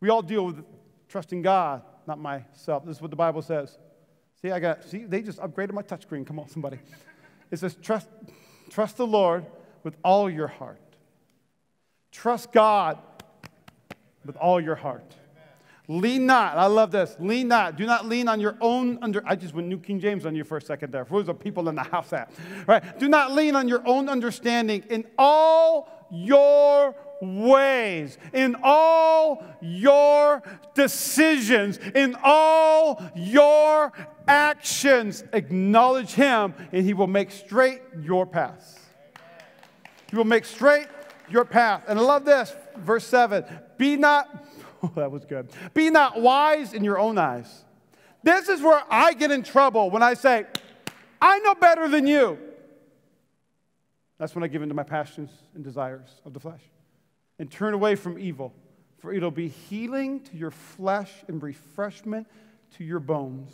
[0.00, 0.64] We all deal with
[1.08, 2.84] trusting God, not myself.
[2.84, 3.78] This is what the Bible says.
[4.40, 6.26] See, I got, see, they just upgraded my touchscreen.
[6.26, 6.80] Come on, somebody.
[7.52, 8.08] It says, trust,
[8.70, 9.46] trust the Lord
[9.84, 10.80] with all your heart.
[12.10, 12.98] Trust God
[14.26, 15.14] with all your heart.
[16.00, 16.56] Lean not.
[16.56, 17.16] I love this.
[17.18, 17.76] Lean not.
[17.76, 19.22] Do not lean on your own under.
[19.26, 21.04] I just went New King James on you for a second there.
[21.04, 22.32] Where's the people in the house at?
[22.66, 22.98] Right.
[22.98, 30.42] Do not lean on your own understanding in all your ways, in all your
[30.74, 33.92] decisions, in all your
[34.26, 35.24] actions.
[35.34, 38.78] Acknowledge Him, and He will make straight your paths.
[40.10, 40.88] He will make straight
[41.28, 41.84] your path.
[41.86, 43.44] And I love this, verse 7
[43.76, 44.51] Be not
[44.82, 45.50] Oh, that was good.
[45.74, 47.64] Be not wise in your own eyes.
[48.22, 50.46] This is where I get in trouble when I say,
[51.20, 52.38] I know better than you.
[54.18, 56.62] That's when I give in to my passions and desires of the flesh
[57.38, 58.54] and turn away from evil,
[58.98, 62.28] for it'll be healing to your flesh and refreshment
[62.76, 63.52] to your bones.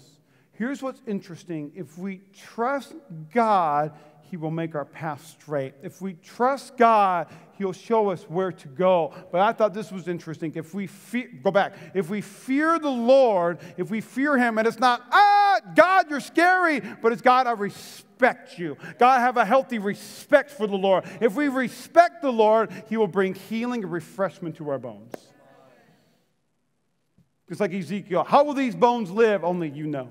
[0.52, 2.94] Here's what's interesting if we trust
[3.32, 3.92] God,
[4.30, 5.74] He will make our path straight.
[5.82, 9.14] If we trust God, He'll show us where to go.
[9.32, 10.52] But I thought this was interesting.
[10.54, 14.68] If we fear, go back, if we fear the Lord, if we fear Him, and
[14.68, 18.76] it's not, ah, God, you're scary, but it's God, I respect you.
[18.98, 21.04] God, have a healthy respect for the Lord.
[21.20, 25.14] If we respect the Lord, He will bring healing and refreshment to our bones.
[27.48, 28.24] It's like Ezekiel.
[28.24, 29.42] How will these bones live?
[29.42, 30.10] Only you know.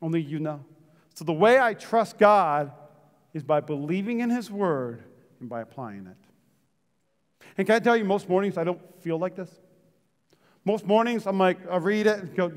[0.00, 0.64] Only you know.
[1.14, 2.72] So the way I trust God
[3.34, 5.02] is by believing in His word
[5.40, 6.16] and by applying it.
[7.58, 9.50] And can I tell you, most mornings I don't feel like this.
[10.64, 12.52] Most mornings I'm like, I read it and go,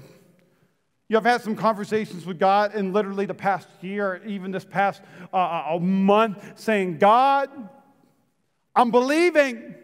[1.07, 5.01] you have had some conversations with God in literally the past year, even this past
[5.33, 7.49] uh, uh a month, saying, God,
[8.75, 9.75] I'm believing,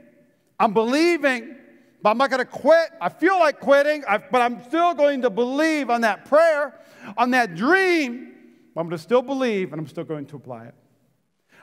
[0.59, 1.55] I'm believing,
[2.01, 2.89] but I'm not going to quit.
[2.99, 6.79] I feel like quitting, but I'm still going to believe on that prayer,
[7.17, 8.30] on that dream.
[8.75, 10.75] I'm going to still believe, and I'm still going to apply it.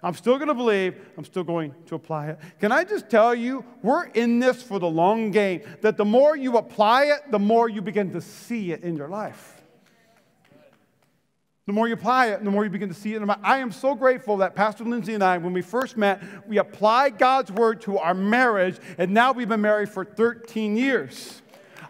[0.02, 2.38] I'm still going to believe, I'm still going to apply it.
[2.60, 6.36] Can I just tell you, we're in this for the long game, that the more
[6.36, 9.54] you apply it, the more you begin to see it in your life.
[11.66, 13.22] The more you apply it, the more you begin to see it.
[13.42, 17.18] I am so grateful that Pastor Lindsay and I, when we first met, we applied
[17.18, 21.42] God's word to our marriage, and now we've been married for 13 years.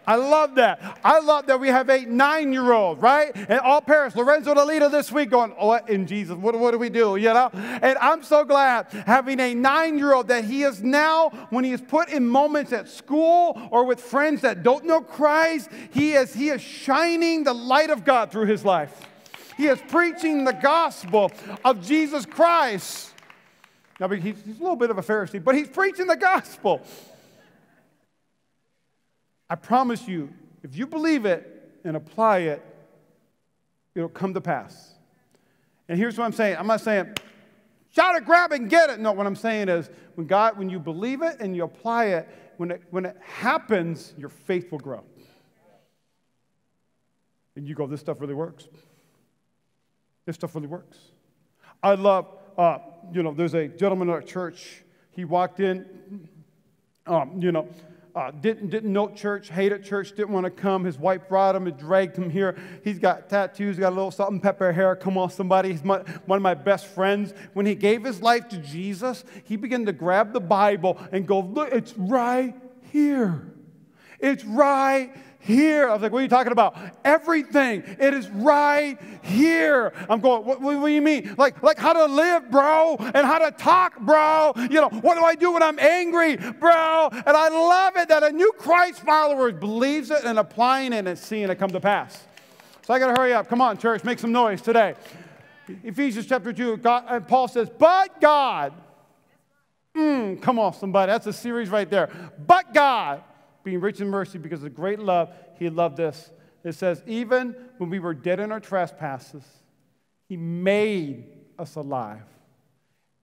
[0.09, 0.99] I love that.
[1.05, 3.31] I love that we have a nine year old, right?
[3.37, 6.35] And all parents, Lorenzo Lolita this week going, oh, what in Jesus?
[6.35, 7.17] What, what do we do?
[7.17, 7.51] You know?
[7.53, 11.73] And I'm so glad having a nine year old that he is now, when he
[11.73, 16.33] is put in moments at school or with friends that don't know Christ, he is,
[16.33, 19.07] he is shining the light of God through his life.
[19.59, 21.31] He is preaching the gospel
[21.67, 23.13] of Jesus Christ.
[24.01, 26.81] Now, he's, he's a little bit of a Pharisee, but he's preaching the gospel.
[29.51, 30.31] I promise you,
[30.63, 32.63] if you believe it and apply it,
[33.95, 34.95] it'll come to pass.
[35.89, 37.15] And here's what I'm saying I'm not saying,
[37.91, 39.01] shout it, grab it, and get it.
[39.01, 42.29] No, what I'm saying is, when God, when you believe it and you apply it,
[42.59, 45.05] when it, when it happens, your faith will grow.
[47.57, 48.69] And you go, this stuff really works.
[50.27, 50.99] This stuff really works.
[51.83, 52.79] I love, uh,
[53.13, 54.83] you know, there's a gentleman at our church.
[55.13, 56.29] He walked in,
[57.07, 57.69] um, you know,
[58.19, 60.85] uh, didn't, didn't know church, hated church, didn't want to come.
[60.85, 62.57] His wife brought him and dragged him here.
[62.83, 64.97] He's got tattoos, got a little salt and pepper hair.
[64.97, 65.71] Come on, somebody.
[65.71, 67.33] He's my, one of my best friends.
[67.53, 71.39] When he gave his life to Jesus, he began to grab the Bible and go,
[71.39, 72.55] Look, it's right
[72.91, 73.53] here.
[74.19, 75.89] It's right here.
[75.89, 76.77] I was like, what are you talking about?
[77.05, 77.83] Everything.
[77.99, 79.93] It is right here.
[80.09, 81.35] I'm going, what, what, do you mean?
[81.39, 84.53] Like, like how to live, bro, and how to talk, bro.
[84.57, 87.09] You know, what do I do when I'm angry, bro?
[87.13, 91.19] And I love it that a new Christ follower believes it and applying it and
[91.19, 92.25] seeing it come to pass.
[92.83, 93.49] So I got to hurry up.
[93.49, 94.95] Come on, church, make some noise today.
[95.85, 98.73] Ephesians chapter 2, God, uh, Paul says, But God,
[99.95, 102.09] mm, come on, somebody, that's a series right there.
[102.47, 103.23] But God,
[103.69, 106.31] being rich in mercy because of great love, He loved us.
[106.65, 109.45] It says, Even when we were dead in our trespasses,
[110.27, 111.27] He made
[111.59, 112.23] us alive.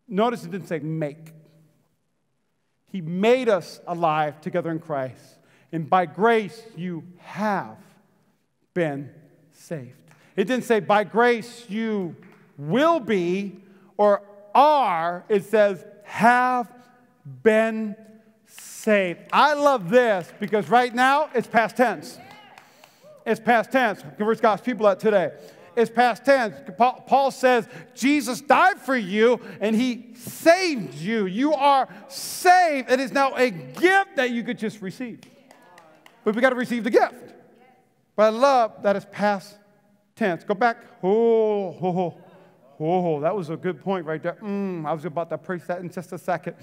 [0.08, 1.34] Notice it didn't say make.
[2.92, 5.40] He made us alive together in Christ.
[5.72, 7.80] And by grace, you have
[8.76, 9.10] been
[9.52, 9.98] saved.
[10.36, 12.16] It didn't say, by grace, you
[12.56, 13.64] will be
[13.98, 14.22] or
[14.54, 15.26] are.
[15.28, 16.72] It says, have
[17.42, 17.96] been
[18.86, 19.20] saved.
[19.34, 22.20] I love this because right now it's past tense.
[23.26, 24.04] It's past tense.
[24.18, 25.32] Where's God's people at today?
[25.76, 26.56] It's past tense.
[26.78, 31.26] Paul says Jesus died for you and he saved you.
[31.26, 32.92] You are saved.
[32.92, 35.20] It is now a gift that you could just receive.
[36.24, 37.34] But we got to receive the gift.
[38.16, 39.58] But I love that it's past
[40.16, 40.44] tense.
[40.44, 40.78] Go back.
[41.04, 42.24] Oh, oh, oh,
[42.80, 44.38] oh, that was a good point right there.
[44.42, 46.56] Mm, I was about to preach that in just a second.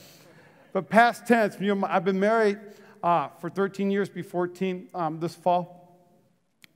[0.72, 2.58] But past tense, you know, I've been married
[3.02, 5.98] uh, for 13 years, be 14 um, this fall.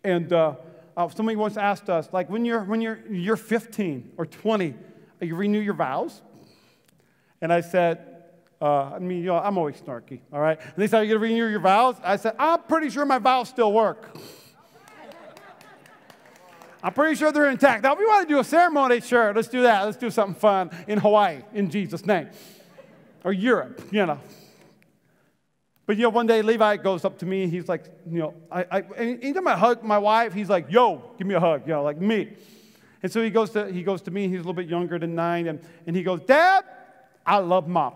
[0.04, 0.56] And uh,
[0.96, 4.74] uh, somebody once asked us, like, when you're, when you're, you're 15 or 20,
[5.20, 6.20] you renew your vows?
[7.40, 8.16] And I said,
[8.60, 10.58] uh, I mean, you know, I'm always snarky, all right?
[10.60, 11.96] And they said, Are you going to renew your vows?
[12.02, 14.16] I said, I'm pretty sure my vows still work.
[16.82, 17.82] I'm pretty sure they're intact.
[17.82, 19.82] Now, if we want to do a ceremony, sure, let's do that.
[19.84, 22.28] Let's do something fun in Hawaii, in Jesus' name.
[23.26, 24.20] Or Europe, you know.
[25.84, 27.42] But you know, one day Levi goes up to me.
[27.42, 31.02] and He's like, you know, I, I anytime I hug my wife, he's like, "Yo,
[31.18, 32.28] give me a hug," you know, like me.
[33.02, 34.28] And so he goes to he goes to me.
[34.28, 35.58] He's a little bit younger than nine, and,
[35.88, 36.62] and he goes, "Dad,
[37.26, 37.94] I love mom."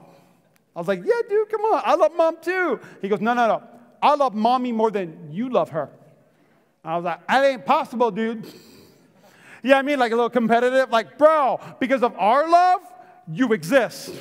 [0.74, 3.46] I was like, "Yeah, dude, come on, I love mom too." He goes, "No, no,
[3.46, 3.62] no,
[4.02, 5.90] I love mommy more than you love her."
[6.84, 8.52] I was like, "That ain't possible, dude."
[9.62, 12.80] yeah, I mean, like a little competitive, like, bro, because of our love,
[13.28, 14.12] you exist.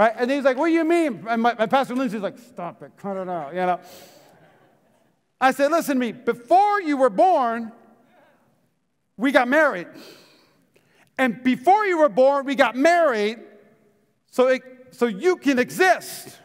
[0.00, 0.14] Right?
[0.16, 1.26] And he's like, What do you mean?
[1.28, 3.78] And my, my Pastor Lindsay's like, Stop it, cut it out, you know.
[5.38, 7.70] I said, Listen to me, before you were born,
[9.18, 9.88] we got married.
[11.18, 13.40] And before you were born, we got married
[14.30, 16.38] so, it, so you can exist.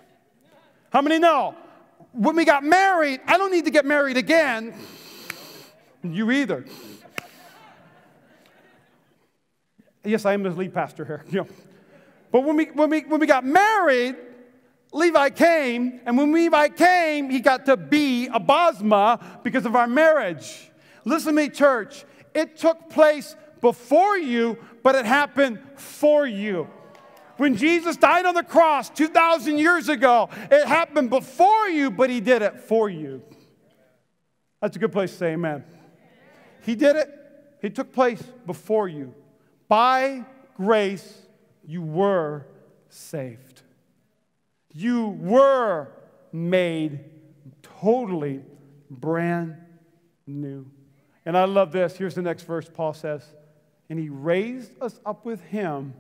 [0.90, 1.56] How many know?
[2.12, 4.74] When we got married, I don't need to get married again.
[6.04, 6.66] You either.
[10.04, 11.24] Yes, I am the lead pastor here.
[11.30, 11.48] You know.
[12.36, 14.18] But when we, when we, when we got married,
[14.92, 19.88] Levi came, and when Levi came, he got to be a Bosma because of our
[19.88, 20.70] marriage.
[21.06, 22.04] Listen to me, church.
[22.34, 26.68] It took place before you, but it happened for you.
[27.38, 32.20] When Jesus died on the cross 2,000 years ago, it happened before you, but he
[32.20, 33.22] did it for you.
[34.62, 35.64] That's a good place to say amen.
[36.66, 37.10] He did it,
[37.62, 39.14] it took place before you.
[39.70, 40.26] By
[40.58, 41.22] grace,
[41.68, 42.46] you were
[42.90, 43.62] saved.
[44.74, 45.90] You were
[46.32, 47.00] made
[47.62, 48.42] totally
[48.90, 49.56] brand
[50.28, 50.66] new.
[51.26, 51.96] And I love this.
[51.96, 53.24] Here's the next verse Paul says,
[53.90, 55.94] And he raised us up with him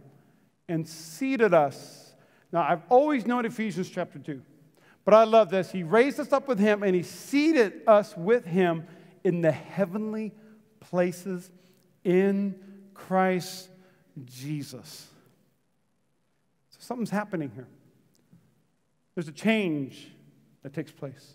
[0.67, 2.13] and seated us.
[2.51, 4.41] Now, I've always known Ephesians chapter 2,
[5.03, 5.71] but I love this.
[5.71, 8.87] He raised us up with him and he seated us with him
[9.23, 10.31] in the heavenly
[10.79, 11.49] places
[12.03, 12.55] in
[12.93, 13.69] Christ
[14.25, 15.07] Jesus.
[16.85, 17.67] Something's happening here.
[19.15, 20.11] There's a change
[20.61, 21.33] that takes place,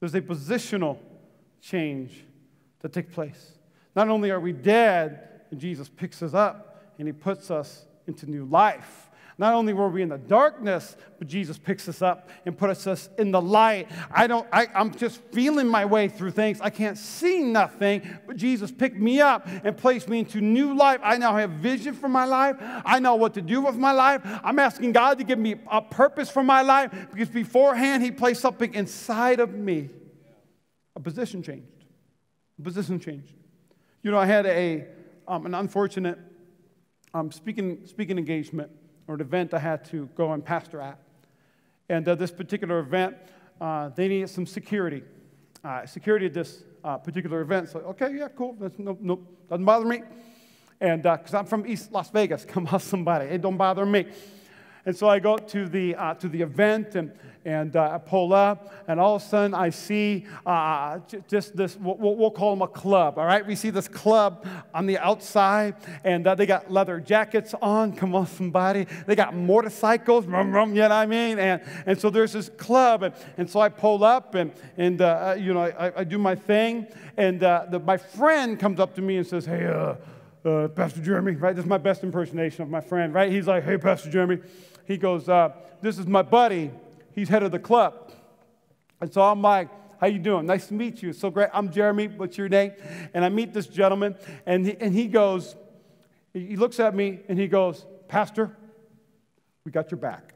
[0.00, 0.96] there's a positional
[1.60, 2.24] change
[2.80, 3.52] that takes place.
[3.94, 8.30] Not only are we dead, and Jesus picks us up and he puts us into
[8.30, 9.07] new life.
[9.40, 13.08] Not only were we in the darkness, but Jesus picks us up and puts us
[13.18, 13.88] in the light.
[14.10, 16.60] I don't, I, I'm just feeling my way through things.
[16.60, 20.98] I can't see nothing, but Jesus picked me up and placed me into new life.
[21.04, 22.56] I now have vision for my life.
[22.60, 24.22] I know what to do with my life.
[24.24, 28.40] I'm asking God to give me a purpose for my life because beforehand He placed
[28.40, 29.90] something inside of me.
[30.96, 31.84] A position changed.
[32.58, 33.34] A position changed.
[34.02, 34.88] You know, I had a,
[35.28, 36.18] um, an unfortunate
[37.14, 38.72] um, speaking, speaking engagement
[39.08, 40.98] or an event I had to go and pastor at.
[41.88, 43.16] And uh, this particular event,
[43.60, 45.02] uh, they needed some security.
[45.64, 47.70] Uh, security at this uh, particular event.
[47.70, 48.54] So, okay, yeah, cool.
[48.60, 49.18] That's, no, no,
[49.48, 50.02] doesn't bother me.
[50.80, 54.06] And because uh, I'm from East Las Vegas, come on, somebody, it don't bother me.
[54.88, 57.12] And so I go to the, uh, to the event and,
[57.44, 61.76] and uh, I pull up, and all of a sudden I see uh, just this,
[61.76, 63.46] we'll, we'll, call them a club, all right?
[63.46, 65.74] We see this club on the outside,
[66.04, 67.96] and uh, they got leather jackets on.
[67.96, 68.86] Come on, somebody.
[69.06, 71.38] They got motorcycles, rum, rum, you know what I mean?
[71.38, 75.36] And, and so there's this club, and, and so I pull up, and, and uh,
[75.38, 76.86] you know, I, I, do my thing,
[77.18, 81.32] and uh, the, my friend comes up to me and says, hey, uh, Pastor Jeremy,
[81.32, 81.54] right?
[81.54, 83.30] This is my best impersonation of my friend, right?
[83.30, 84.38] He's like, hey, Pastor Jeremy.
[84.88, 85.50] He goes, uh,
[85.82, 86.70] this is my buddy.
[87.14, 88.10] He's head of the club.
[89.02, 89.68] And so I'm like,
[90.00, 90.46] how you doing?
[90.46, 91.12] Nice to meet you.
[91.12, 91.50] So great.
[91.52, 92.08] I'm Jeremy.
[92.08, 92.72] What's your name?
[93.12, 95.56] And I meet this gentleman, and he, and he goes,
[96.32, 98.56] he looks at me, and he goes, Pastor,
[99.64, 100.32] we got your back.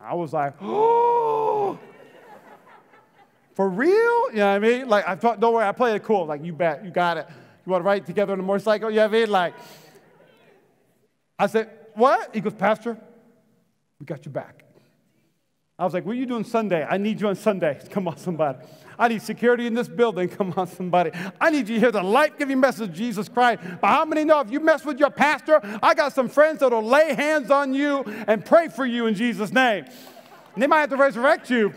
[0.00, 1.78] I was like, oh,
[3.54, 3.90] for real?
[3.90, 4.88] You know what I mean?
[4.88, 6.24] Like, I thought, don't worry, I play it cool.
[6.24, 7.26] Like, you bet, you got it.
[7.66, 8.88] You want to ride together on a motorcycle?
[8.88, 9.30] You know what I mean?
[9.30, 9.54] Like,
[11.38, 11.68] I said,
[12.00, 12.34] what?
[12.34, 12.98] He goes, Pastor,
[14.00, 14.64] we got your back.
[15.78, 16.84] I was like, What are you doing Sunday?
[16.84, 17.80] I need you on Sunday.
[17.90, 18.58] Come on, somebody.
[18.98, 20.28] I need security in this building.
[20.38, 21.10] Come on, somebody.
[21.40, 23.62] I need you to hear the life giving message of Jesus Christ.
[23.80, 26.82] But how many know if you mess with your pastor, I got some friends that'll
[26.82, 29.84] lay hands on you and pray for you in Jesus' name.
[30.54, 31.72] And they might have to resurrect you.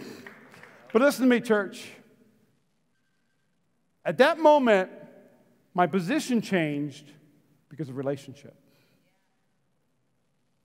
[0.91, 1.89] But listen to me, church.
[4.03, 4.89] At that moment,
[5.73, 7.09] my position changed
[7.69, 8.53] because of relationship.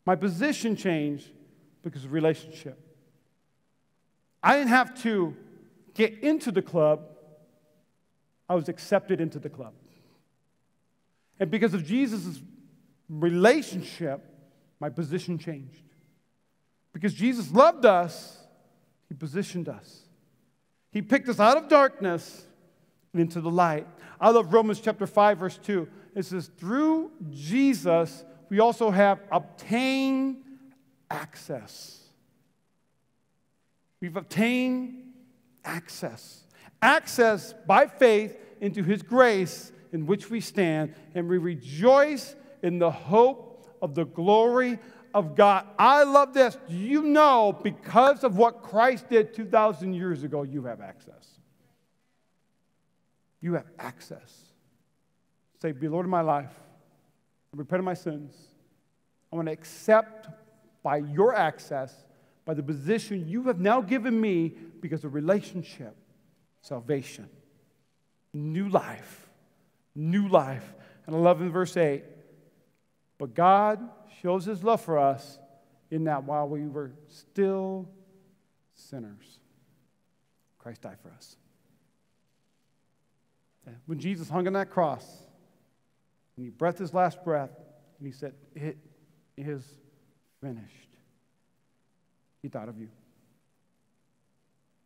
[0.09, 1.29] My position changed
[1.83, 2.81] because of relationship.
[4.43, 5.37] I didn't have to
[5.93, 7.03] get into the club,
[8.49, 9.75] I was accepted into the club.
[11.39, 12.41] And because of Jesus'
[13.11, 14.25] relationship,
[14.81, 15.83] my position changed.
[16.95, 18.39] Because Jesus loved us,
[19.11, 20.05] He positioned us.
[20.91, 22.47] He picked us out of darkness
[23.13, 23.87] and into the light.
[24.19, 25.87] I love Romans chapter 5, verse 2.
[26.15, 30.39] It says, Through Jesus, we also have obtained
[31.11, 31.99] access.
[34.01, 35.13] We've obtained
[35.65, 36.45] access.
[36.81, 42.91] Access by faith into His grace in which we stand, and we rejoice in the
[42.91, 44.79] hope of the glory
[45.15, 45.67] of God.
[45.79, 46.57] I love this.
[46.69, 51.39] You know because of what Christ did 2,000 years ago, you have access?
[53.41, 54.43] You have access.
[55.63, 56.53] Say, Be Lord of my life.
[57.55, 58.35] I repent of my sins.
[59.33, 60.29] I want to accept
[60.83, 61.95] by your access,
[62.45, 65.97] by the position you have now given me because of relationship,
[66.63, 67.29] salvation,
[68.33, 69.29] new life,
[69.95, 70.75] new life.
[71.07, 72.05] And I love in verse 8,
[73.19, 73.81] but God
[74.23, 75.39] shows his love for us
[75.91, 77.89] in that while we were still
[78.75, 79.39] sinners,
[80.59, 81.37] Christ died for us.
[83.87, 85.05] When Jesus hung on that cross,
[86.39, 87.51] and he breathed his last breath,
[87.99, 88.79] and he said, It
[89.37, 89.65] is
[90.41, 90.89] finished.
[92.43, 92.89] He thought of you.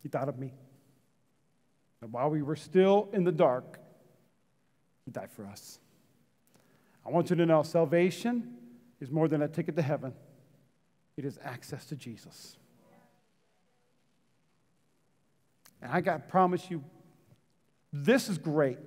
[0.01, 0.51] He thought of me.
[2.01, 3.79] And while we were still in the dark,
[5.05, 5.77] He died for us.
[7.05, 8.55] I want you to know salvation
[8.99, 10.11] is more than a ticket to heaven,
[11.17, 12.57] it is access to Jesus.
[15.83, 16.83] And I got to promise you,
[17.91, 18.79] this is great.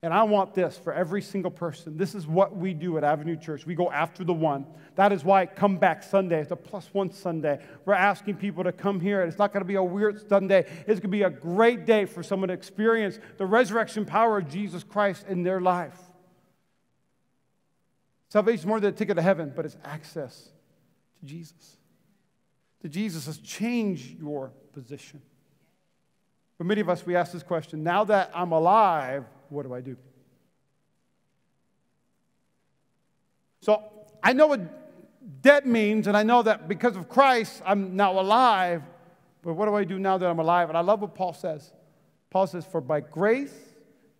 [0.00, 1.96] And I want this for every single person.
[1.96, 3.66] This is what we do at Avenue Church.
[3.66, 4.64] We go after the one.
[4.94, 7.58] That is why Come Back Sunday is a plus one Sunday.
[7.84, 9.22] We're asking people to come here.
[9.22, 10.66] And it's not going to be a weird Sunday.
[10.86, 14.48] It's going to be a great day for someone to experience the resurrection power of
[14.48, 15.98] Jesus Christ in their life.
[18.28, 20.50] Salvation is more than a ticket to heaven, but it's access
[21.18, 21.76] to Jesus.
[22.82, 25.20] To Jesus has changed your position.
[26.56, 29.80] For many of us, we ask this question now that I'm alive, what do I
[29.80, 29.96] do?
[33.60, 33.82] So
[34.22, 38.82] I know what dead means, and I know that because of Christ, I'm now alive.
[39.42, 40.68] But what do I do now that I'm alive?
[40.68, 41.72] And I love what Paul says.
[42.30, 43.54] Paul says, For by grace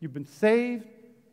[0.01, 0.87] you've been saved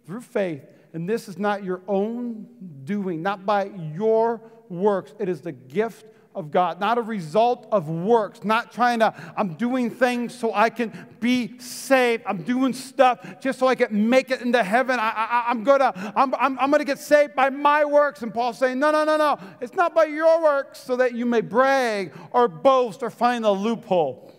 [0.06, 2.48] through faith, and this is not your own
[2.84, 5.14] doing, not by your works.
[5.20, 6.06] It is the gift
[6.36, 10.70] of God, not a result of works, not trying to, I'm doing things so I
[10.70, 12.24] can be saved.
[12.28, 15.00] I'm doing stuff just so I can make it into heaven.
[15.00, 18.22] I, am gonna, I'm, I'm, I'm gonna get saved by my works.
[18.22, 19.40] And Paul's saying, no, no, no, no.
[19.62, 23.52] It's not by your works so that you may brag or boast or find a
[23.52, 24.32] loophole.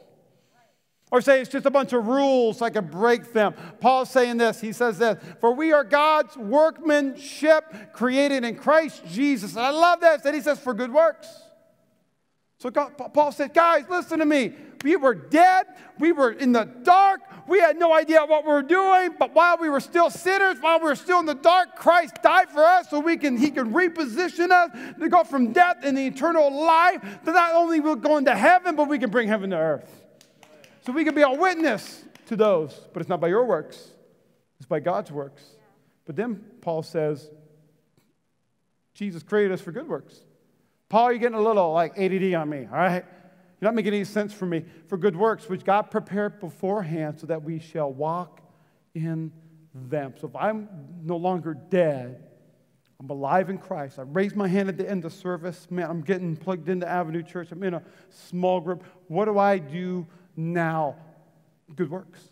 [1.13, 3.55] Or say it's just a bunch of rules so I can break them.
[3.81, 4.61] Paul's saying this.
[4.61, 9.55] He says this For we are God's workmanship created in Christ Jesus.
[9.55, 10.25] And I love this.
[10.25, 11.29] And he says, For good works
[12.66, 14.52] so God, Paul said, guys, listen to me.
[14.83, 15.66] We were dead.
[16.00, 17.20] We were in the dark.
[17.46, 20.81] We had no idea what we were doing, but while we were still sinners, while
[20.81, 23.73] we were still in the dark, Christ died for us so we can, He can
[23.73, 28.25] reposition us to go from death and the eternal life to not only we're going
[28.25, 30.02] to heaven, but we can bring heaven to earth.
[30.85, 33.92] So we can be a witness to those, but it's not by your works,
[34.58, 35.44] it's by God's works.
[36.04, 37.31] But then Paul says,
[38.92, 40.19] Jesus created us for good works.
[40.89, 43.05] Paul, you're getting a little like ADD on me, all right?
[43.61, 44.65] You're not making any sense for me.
[44.89, 48.41] For good works, which God prepared beforehand so that we shall walk
[48.95, 49.33] in
[49.75, 50.15] them.
[50.21, 50.69] So if I'm
[51.03, 52.23] no longer dead,
[53.01, 53.99] I'm alive in Christ.
[53.99, 55.67] I raise my hand at the end of service.
[55.71, 57.51] Man, I'm getting plugged into Avenue Church.
[57.53, 58.85] I'm in a small group.
[59.09, 60.97] What do I do now?
[61.75, 62.31] Good works.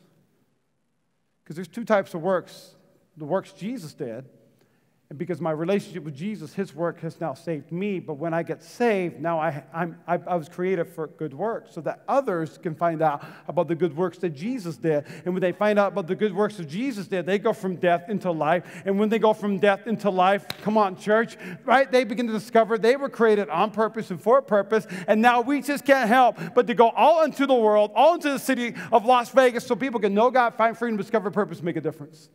[1.43, 2.77] Because there's two types of works
[3.17, 4.25] the works Jesus did
[5.11, 8.01] and because my relationship with Jesus, his work has now saved me.
[8.01, 11.75] But when I get saved, now I, I'm, I, I was created for good works
[11.75, 15.05] so that others can find out about the good works that Jesus did.
[15.27, 17.77] And when they find out about the good works that Jesus did, they go from
[17.77, 18.65] death into life.
[18.87, 21.37] And when they go from death into life, come on, church,
[21.67, 21.91] right?
[21.93, 24.87] They begin to discover they were created on purpose and for a purpose.
[25.07, 28.31] And now we just can't help but to go all into the world, all into
[28.31, 31.77] the city of Las Vegas so people can know God, find freedom, discover purpose, make
[31.77, 32.31] a difference.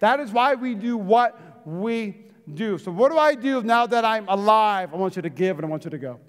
[0.00, 2.16] That is why we do what we
[2.52, 2.78] do.
[2.78, 4.94] So, what do I do now that I'm alive?
[4.94, 6.20] I want you to give and I want you to go.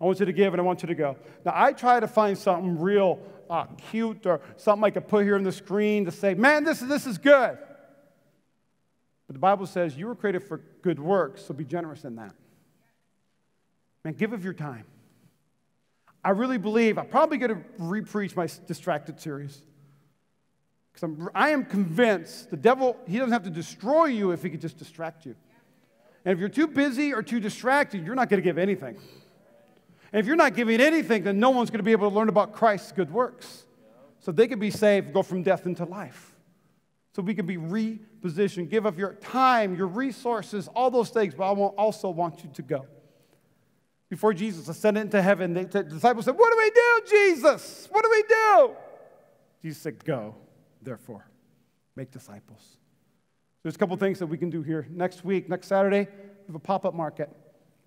[0.00, 1.16] I want you to give and I want you to go.
[1.44, 5.36] Now, I try to find something real uh, cute or something I could put here
[5.36, 7.58] on the screen to say, man, this, this is good.
[9.26, 12.34] But the Bible says you were created for good works, so be generous in that.
[14.04, 14.84] Man, give of your time.
[16.24, 19.62] I really believe I'm probably going to repreach my distracted series.
[20.92, 24.60] Because I am convinced the devil, he doesn't have to destroy you if he could
[24.60, 25.34] just distract you.
[26.24, 28.98] And if you're too busy or too distracted, you're not going to give anything.
[30.12, 32.28] And if you're not giving anything, then no one's going to be able to learn
[32.28, 33.64] about Christ's good works.
[34.18, 36.34] So they can be saved, go from death into life.
[37.14, 38.68] So we can be repositioned.
[38.68, 42.62] Give up your time, your resources, all those things, but I also want you to
[42.62, 42.86] go.
[44.10, 47.88] Before Jesus ascended into heaven, the disciples said, What do we do, Jesus?
[47.90, 48.70] What do we do?
[49.62, 50.34] Jesus said, Go
[50.82, 51.26] therefore,
[51.96, 52.78] make disciples.
[53.62, 54.86] There's a couple things that we can do here.
[54.90, 57.28] Next week, next Saturday, we have a pop up market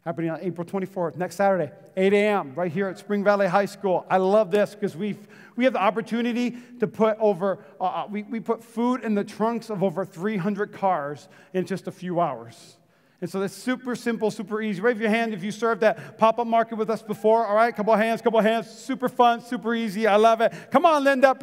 [0.05, 4.05] happening on April 24th, next Saturday, 8 a.m., right here at Spring Valley High School.
[4.09, 5.17] I love this because we
[5.55, 9.23] we have the opportunity to put over, uh, uh, we, we put food in the
[9.23, 12.77] trunks of over 300 cars in just a few hours.
[13.23, 14.81] And so that's super simple, super easy.
[14.81, 17.47] Wave your hand if you served that pop up market with us before.
[17.47, 18.69] All right, couple hands, couple hands.
[18.69, 20.07] Super fun, super easy.
[20.07, 20.53] I love it.
[20.71, 21.33] Come on, Linda.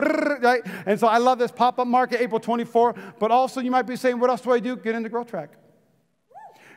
[0.43, 0.61] Right?
[0.85, 2.95] And so I love this pop up market, April 24.
[3.19, 4.77] But also, you might be saying, what else do I do?
[4.77, 5.53] Get into Growth Track.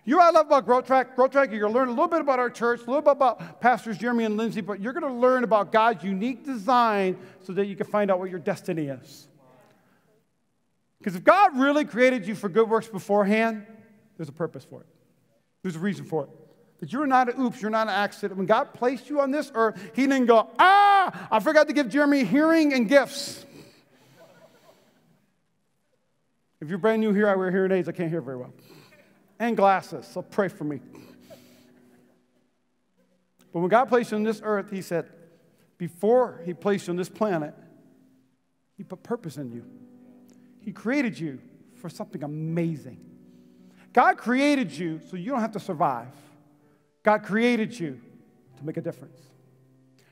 [0.06, 1.18] You know what I love about Growth Track?
[1.18, 3.12] Growth Track, you're going to learn a little bit about our church, a little bit
[3.12, 7.52] about Pastors Jeremy and Lindsay, but you're going to learn about God's unique design so
[7.52, 9.28] that you can find out what your destiny is.
[11.00, 13.66] Because if God really created you for good works beforehand,
[14.18, 14.88] there's a purpose for it.
[15.64, 16.30] There's a reason for it.
[16.80, 18.38] That you're not an oops, you're not an accident.
[18.38, 21.90] When God placed you on this earth, He didn't go, ah, I forgot to give
[21.90, 23.46] Jeremy hearing and gifts.
[26.60, 28.54] If you're brand new here, I wear hearing aids, I can't hear very well.
[29.40, 30.82] And glasses, so pray for me.
[33.52, 35.10] But when God placed you on this earth, He said,
[35.78, 37.54] before He placed you on this planet,
[38.76, 39.66] He put purpose in you.
[40.60, 41.40] He created you
[41.76, 43.13] for something amazing.
[43.94, 46.08] God created you so you don't have to survive.
[47.04, 48.02] God created you
[48.58, 49.20] to make a difference.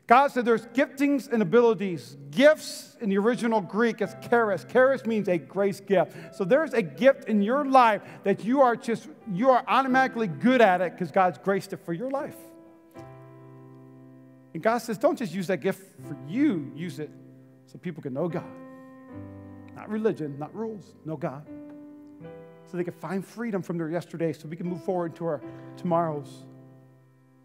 [0.05, 2.17] God said there's giftings and abilities.
[2.31, 4.65] Gifts in the original Greek is charis.
[4.71, 6.35] Charis means a grace gift.
[6.35, 10.61] So there's a gift in your life that you are just, you are automatically good
[10.61, 12.35] at it because God's graced it for your life.
[14.53, 17.09] And God says, don't just use that gift for you, use it
[17.67, 18.43] so people can know God.
[19.75, 21.47] Not religion, not rules, know God
[22.71, 25.41] so they could find freedom from their yesterday so we can move forward to our
[25.75, 26.29] tomorrows,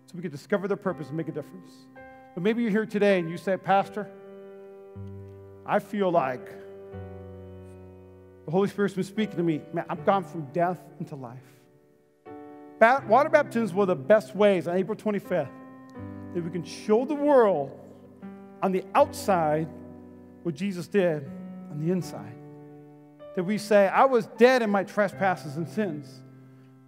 [0.06, 1.72] so we can discover their purpose and make a difference.
[2.34, 4.08] But maybe you're here today and you say, Pastor,
[5.66, 6.46] I feel like
[8.44, 9.62] the Holy Spirit's been speaking to me.
[9.72, 11.42] Man, I've gone from death into life.
[13.08, 15.48] Water baptism is one of the best ways on April 25th
[16.34, 17.76] that we can show the world
[18.62, 19.66] on the outside
[20.44, 21.28] what Jesus did
[21.72, 22.35] on the inside
[23.36, 26.22] that we say, I was dead in my trespasses and sins.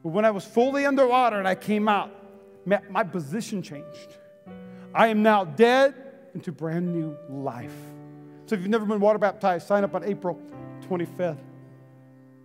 [0.02, 2.10] But when I was fully underwater and I came out,
[2.64, 4.16] my position changed.
[4.94, 5.94] I am now dead
[6.34, 7.74] into brand new life.
[8.46, 10.40] So if you've never been water baptized, sign up on April
[10.88, 11.38] 25th.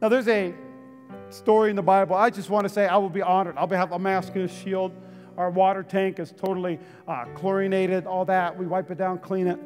[0.01, 0.54] Now, there's a
[1.30, 2.16] story in the Bible.
[2.16, 3.56] I just want to say I will be honored.
[3.58, 4.91] I'll be have a mask and a shield.
[5.38, 6.78] Our water tank is totally
[7.08, 8.58] uh, chlorinated, all that.
[8.58, 9.60] We wipe it down, clean it.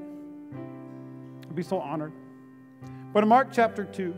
[1.48, 2.14] I'll be so honored.
[3.14, 4.16] But in Mark chapter 2,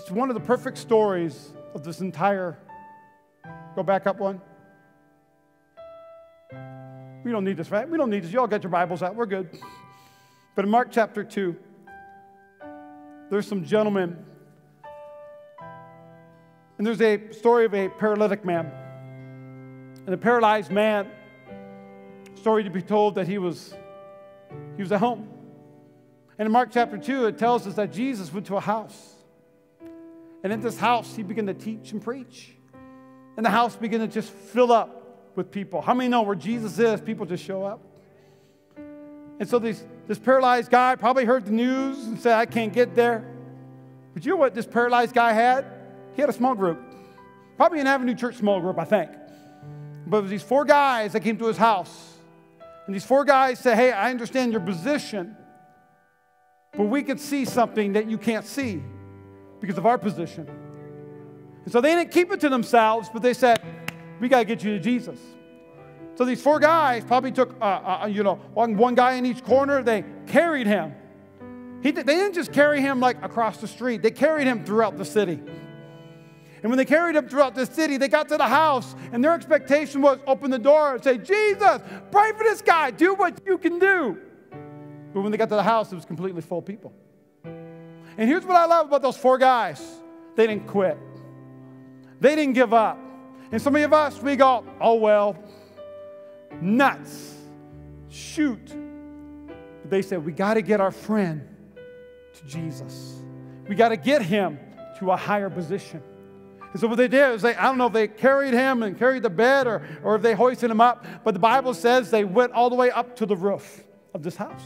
[0.00, 2.56] it's one of the perfect stories of this entire.
[3.76, 4.40] Go back up one.
[7.22, 7.86] We don't need this, right?
[7.86, 8.32] We don't need this.
[8.32, 9.14] You all get your Bibles out.
[9.14, 9.50] We're good.
[10.54, 11.54] But in Mark chapter 2,
[13.28, 14.16] there's some gentlemen,
[16.78, 18.72] and there's a story of a paralytic man.
[20.06, 21.08] And a paralyzed man,
[22.36, 23.74] story to be told that he was
[24.76, 25.28] he was at home.
[26.38, 29.16] And in Mark chapter 2, it tells us that Jesus went to a house.
[30.42, 32.52] And in this house, he began to teach and preach.
[33.36, 35.80] And the house began to just fill up with people.
[35.80, 37.00] How many know where Jesus is?
[37.00, 37.80] People just show up.
[39.38, 42.94] And so this, this paralyzed guy probably heard the news and said, I can't get
[42.94, 43.24] there.
[44.12, 45.64] But you know what this paralyzed guy had?
[46.14, 46.78] He had a small group.
[47.56, 49.10] Probably an Avenue Church small group, I think.
[50.06, 52.14] But it was these four guys that came to his house.
[52.86, 55.36] And these four guys said, Hey, I understand your position,
[56.76, 58.82] but we could see something that you can't see
[59.60, 60.48] because of our position.
[61.64, 63.60] And so they didn't keep it to themselves, but they said,
[64.20, 65.18] We got to get you to Jesus.
[66.14, 67.64] So these four guys probably took, uh,
[68.02, 70.94] uh, you know, one, one guy in each corner, they carried him.
[71.82, 75.04] He, they didn't just carry him like across the street, they carried him throughout the
[75.04, 75.40] city.
[76.62, 79.32] And when they carried him throughout the city, they got to the house, and their
[79.32, 81.80] expectation was open the door and say, Jesus,
[82.10, 84.18] pray for this guy, do what you can do.
[85.14, 86.92] But when they got to the house, it was completely full of people.
[88.20, 89.82] And here's what I love about those four guys
[90.36, 90.98] they didn't quit,
[92.20, 92.98] they didn't give up.
[93.50, 95.36] And some of us, we go, oh, well,
[96.60, 97.34] nuts,
[98.10, 98.76] shoot.
[99.86, 101.48] They said, we got to get our friend
[102.34, 103.16] to Jesus,
[103.66, 104.58] we got to get him
[104.98, 106.02] to a higher position.
[106.72, 108.98] And so what they did is they, I don't know if they carried him and
[108.98, 112.24] carried the bed or, or if they hoisted him up, but the Bible says they
[112.24, 114.62] went all the way up to the roof of this house.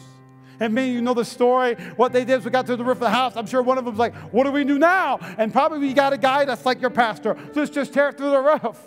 [0.60, 1.74] And many you know the story.
[1.96, 3.36] What they did is we got to the roof of the house.
[3.36, 5.18] I'm sure one of them was like, What do we do now?
[5.38, 7.36] And probably we got a guy that's like your pastor.
[7.54, 8.78] Let's just tear it through the roof.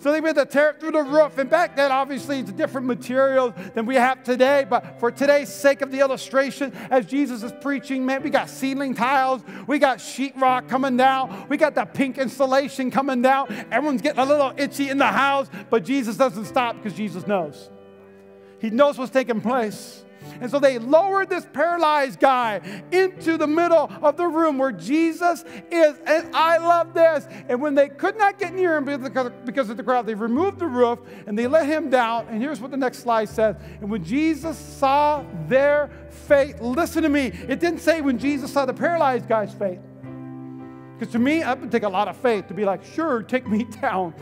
[0.00, 1.36] So they went to tear it through the roof.
[1.36, 4.64] And back then, obviously, it's a different material than we have today.
[4.68, 8.94] But for today's sake of the illustration, as Jesus is preaching, man, we got ceiling
[8.94, 13.54] tiles, we got sheetrock coming down, we got the pink insulation coming down.
[13.70, 17.68] Everyone's getting a little itchy in the house, but Jesus doesn't stop because Jesus knows.
[18.58, 20.02] He knows what's taking place.
[20.40, 22.60] And so they lowered this paralyzed guy
[22.92, 25.96] into the middle of the room where Jesus is.
[26.06, 27.26] And I love this.
[27.48, 28.84] And when they could not get near him
[29.44, 32.26] because of the crowd, they removed the roof and they let him down.
[32.28, 33.56] And here's what the next slide says.
[33.80, 38.64] And when Jesus saw their faith, listen to me, it didn't say when Jesus saw
[38.64, 39.80] the paralyzed guy's faith.
[40.98, 43.48] Because to me, it would take a lot of faith to be like, sure, take
[43.48, 44.14] me down.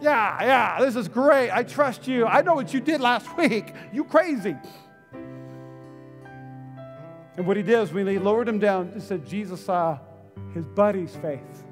[0.00, 1.50] Yeah, yeah, this is great.
[1.50, 2.26] I trust you.
[2.26, 3.72] I know what you did last week.
[3.92, 4.56] You crazy.
[7.36, 9.98] And what he did is when he lowered him down, he said Jesus saw
[10.52, 11.64] his buddy's faith.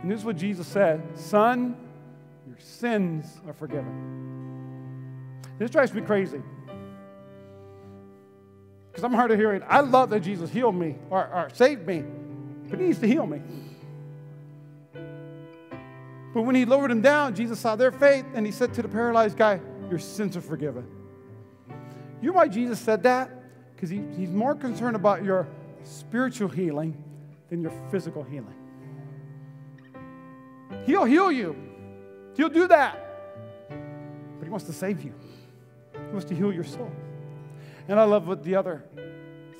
[0.00, 1.76] And this is what Jesus said Son,
[2.46, 5.40] your sins are forgiven.
[5.58, 6.40] This drives me crazy.
[8.90, 9.62] Because I'm hard of hearing.
[9.68, 12.04] I love that Jesus healed me or, or saved me,
[12.68, 13.40] but he needs to heal me.
[16.32, 18.88] But when he lowered him down, Jesus saw their faith and he said to the
[18.88, 19.60] paralyzed guy,
[19.90, 20.86] Your sins are forgiven.
[22.22, 23.30] You know why Jesus said that?
[23.80, 25.48] Because he, he's more concerned about your
[25.84, 27.02] spiritual healing
[27.48, 28.54] than your physical healing.
[30.84, 31.56] He'll heal you,
[32.36, 32.98] he'll do that.
[34.38, 35.14] But he wants to save you,
[35.94, 36.92] he wants to heal your soul.
[37.88, 38.84] And I love what the other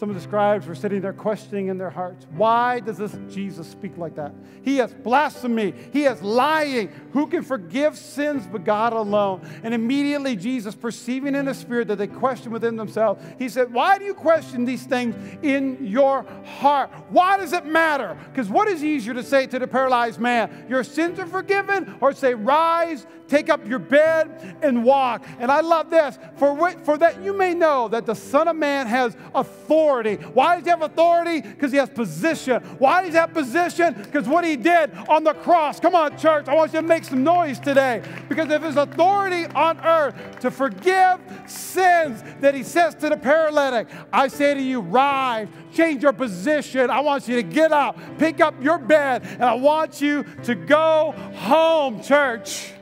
[0.00, 3.68] some of the scribes were sitting there questioning in their hearts, why does this Jesus
[3.68, 4.32] speak like that?
[4.62, 5.74] He has blasphemy.
[5.92, 6.90] He is lying.
[7.12, 9.46] Who can forgive sins but God alone?
[9.62, 13.98] And immediately Jesus, perceiving in the spirit that they questioned within themselves, he said, Why
[13.98, 16.90] do you question these things in your heart?
[17.10, 18.16] Why does it matter?
[18.32, 20.64] Because what is easier to say to the paralyzed man?
[20.66, 25.26] Your sins are forgiven, or say, Rise, take up your bed, and walk.
[25.38, 26.18] And I love this.
[26.36, 30.22] For, for that you may know that the Son of Man has authority authority.
[30.34, 31.40] Why does he have authority?
[31.40, 32.62] Because he has position.
[32.78, 33.94] Why does he have position?
[33.94, 35.80] Because what he did on the cross.
[35.80, 36.48] Come on, church.
[36.48, 38.02] I want you to make some noise today.
[38.28, 43.88] Because if his authority on earth to forgive sins that he says to the paralytic,
[44.12, 46.90] I say to you, rise, change your position.
[46.90, 50.54] I want you to get up, pick up your bed, and I want you to
[50.54, 52.72] go home, church.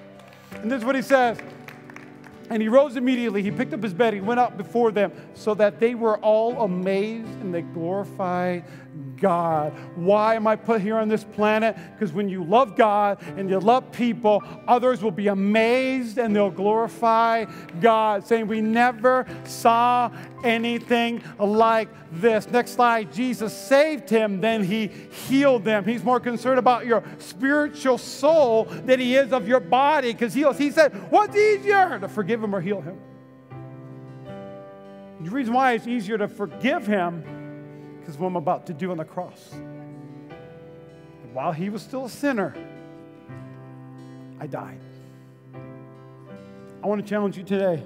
[0.52, 1.38] And this is what he says.
[2.50, 3.42] And he rose immediately.
[3.42, 4.14] He picked up his bed.
[4.14, 8.64] He went out before them so that they were all amazed and they glorified
[9.20, 9.72] God.
[9.96, 11.76] Why am I put here on this planet?
[11.92, 16.50] Because when you love God and you love people, others will be amazed and they'll
[16.50, 17.44] glorify
[17.80, 20.10] God, saying, We never saw
[20.44, 22.48] anything like this.
[22.48, 23.12] Next slide.
[23.12, 24.88] Jesus saved him, then he
[25.28, 25.84] healed them.
[25.84, 30.50] He's more concerned about your spiritual soul than he is of your body because he,
[30.52, 32.98] he said, What's easier to forgive him or heal him?
[35.20, 37.37] The reason why it's easier to forgive him
[38.08, 39.54] is what I'm about to do on the cross.
[41.32, 42.54] while he was still a sinner,
[44.40, 44.80] I died.
[46.82, 47.82] I want to challenge you today.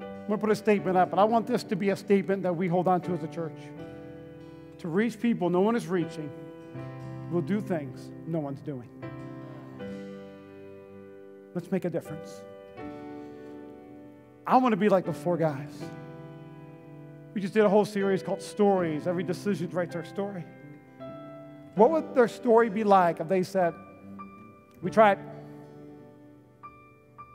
[0.00, 2.42] I'm going to put a statement up, but I want this to be a statement
[2.44, 3.58] that we hold on to as a church.
[4.78, 6.30] To reach people no one is reaching,
[7.30, 8.88] we'll do things no one's doing.
[11.54, 12.42] Let's make a difference.
[14.46, 15.72] I want to be like the four guys.
[17.38, 19.06] We just did a whole series called Stories.
[19.06, 20.44] Every decision writes our story.
[21.76, 23.74] What would their story be like if they said,
[24.82, 25.20] We tried?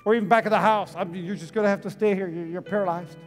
[0.04, 2.16] Or even back at the house, I mean, you're just going to have to stay
[2.16, 2.28] here.
[2.28, 3.18] You're, you're paralyzed.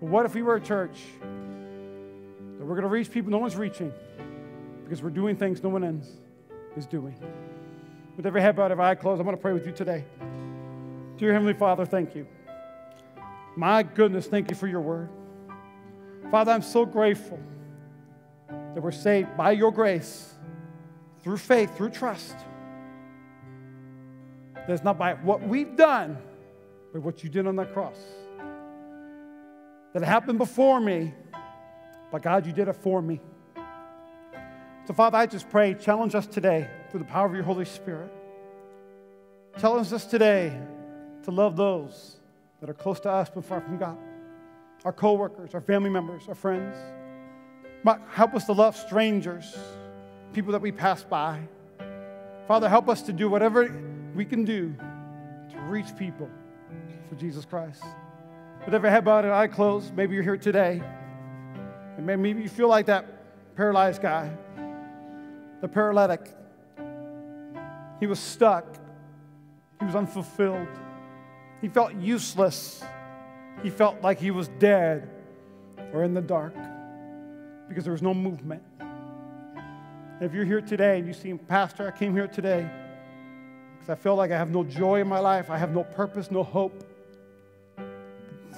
[0.00, 3.54] But what if we were a church that we're going to reach people no one's
[3.54, 3.92] reaching
[4.82, 6.10] because we're doing things no one else
[6.76, 7.14] is doing?
[8.16, 10.04] With every head bowed, every eye closed, I'm going to pray with you today.
[11.18, 12.26] Dear Heavenly Father, thank you.
[13.56, 15.10] My goodness, thank you for your word.
[16.30, 17.38] Father, I'm so grateful
[18.48, 20.32] that we're saved by your grace
[21.22, 22.34] through faith, through trust.
[24.66, 26.16] That's not by what we've done,
[26.92, 27.98] but what you did on that cross.
[29.92, 31.12] That happened before me,
[32.10, 33.20] but God, you did it for me.
[34.86, 38.10] So, Father, I just pray, challenge us today through the power of your Holy Spirit.
[39.58, 40.58] Challenge us today
[41.24, 42.16] to love those
[42.62, 43.98] that are close to us but far from God.
[44.84, 46.76] Our coworkers, our family members, our friends.
[48.08, 49.58] Help us to love strangers,
[50.32, 51.40] people that we pass by.
[52.46, 53.74] Father, help us to do whatever
[54.14, 54.74] we can do
[55.50, 56.30] to reach people
[57.08, 57.82] for Jesus Christ.
[58.64, 60.80] With every head bowed and eye closed, maybe you're here today,
[61.96, 64.30] and maybe you feel like that paralyzed guy,
[65.60, 66.32] the paralytic.
[67.98, 68.64] He was stuck,
[69.80, 70.68] he was unfulfilled.
[71.62, 72.82] He felt useless.
[73.62, 75.08] He felt like he was dead
[75.92, 76.54] or in the dark
[77.68, 78.62] because there was no movement.
[80.20, 82.68] If you're here today and you see, Pastor, I came here today
[83.74, 86.32] because I feel like I have no joy in my life, I have no purpose,
[86.32, 86.84] no hope.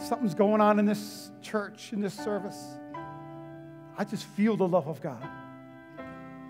[0.07, 2.79] Something's going on in this church, in this service.
[3.99, 5.23] I just feel the love of God.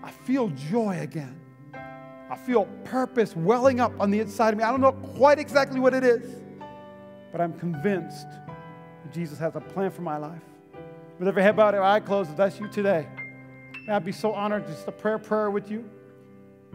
[0.03, 1.39] I feel joy again.
[1.73, 4.63] I feel purpose welling up on the inside of me.
[4.63, 6.44] I don't know quite exactly what it is
[7.35, 8.27] but I'm convinced
[9.11, 10.39] Jesus has a plan for my life.
[11.19, 13.05] With every head bowed, every eye closed, if that's you today,
[13.89, 15.83] I'd be so honored just to pray a prayer with you.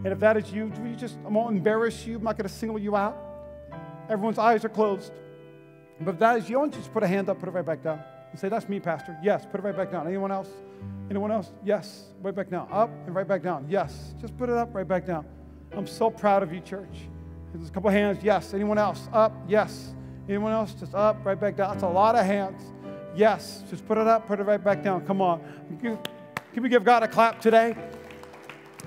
[0.05, 2.17] And if that is you, you just, I won't embarrass you.
[2.17, 3.17] I'm not going to single you out.
[4.11, 5.13] Everyone's eyes are closed.
[5.99, 7.83] But if that is you, to just put a hand up, put it right back
[7.83, 8.03] down.
[8.31, 9.17] And say, That's me, Pastor.
[9.23, 10.07] Yes, put it right back down.
[10.07, 10.51] Anyone else?
[11.09, 11.53] Anyone else?
[11.65, 12.69] Yes, right back down.
[12.71, 13.65] Up and right back down.
[13.67, 15.25] Yes, just put it up, right back down.
[15.73, 17.09] I'm so proud of you, church.
[17.55, 18.23] There's a couple hands.
[18.23, 18.53] Yes.
[18.53, 19.09] Anyone else?
[19.11, 19.33] Up.
[19.49, 19.95] Yes.
[20.29, 20.73] Anyone else?
[20.75, 21.73] Just up, right back down.
[21.73, 22.63] That's a lot of hands.
[23.17, 25.05] Yes, just put it up, put it right back down.
[25.07, 25.41] Come on.
[25.81, 27.77] Can we give God a clap today?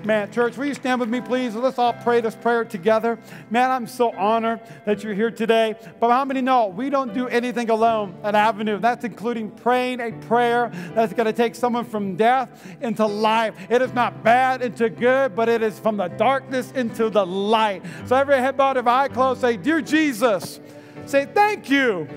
[0.02, 1.54] Man, church, will you stand with me, please?
[1.54, 3.18] Let's all pray this prayer together.
[3.48, 5.76] Man, I'm so honored that you're here today.
[6.00, 8.78] But how many know we don't do anything alone at Avenue?
[8.78, 12.50] That's including praying a prayer that's going to take someone from death
[12.82, 13.54] into life.
[13.70, 17.82] It is not bad into good, but it is from the darkness into the light.
[18.06, 20.60] So every head bowed, every eye closed, say, Dear Jesus,
[21.06, 22.08] Say, thank you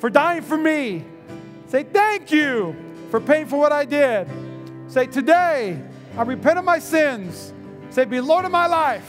[0.00, 1.04] for dying for me.
[1.68, 2.74] Say, thank you
[3.10, 4.28] for paying for what I did.
[4.88, 5.80] Say, today
[6.16, 7.52] I repent of my sins.
[7.90, 9.08] Say, be Lord of my life.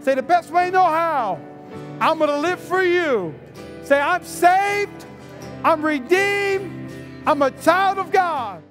[0.00, 1.40] Say, the best way I know how,
[2.00, 3.34] I'm going to live for you.
[3.84, 5.04] Say, I'm saved.
[5.64, 6.90] I'm redeemed.
[7.26, 8.62] I'm a child of God.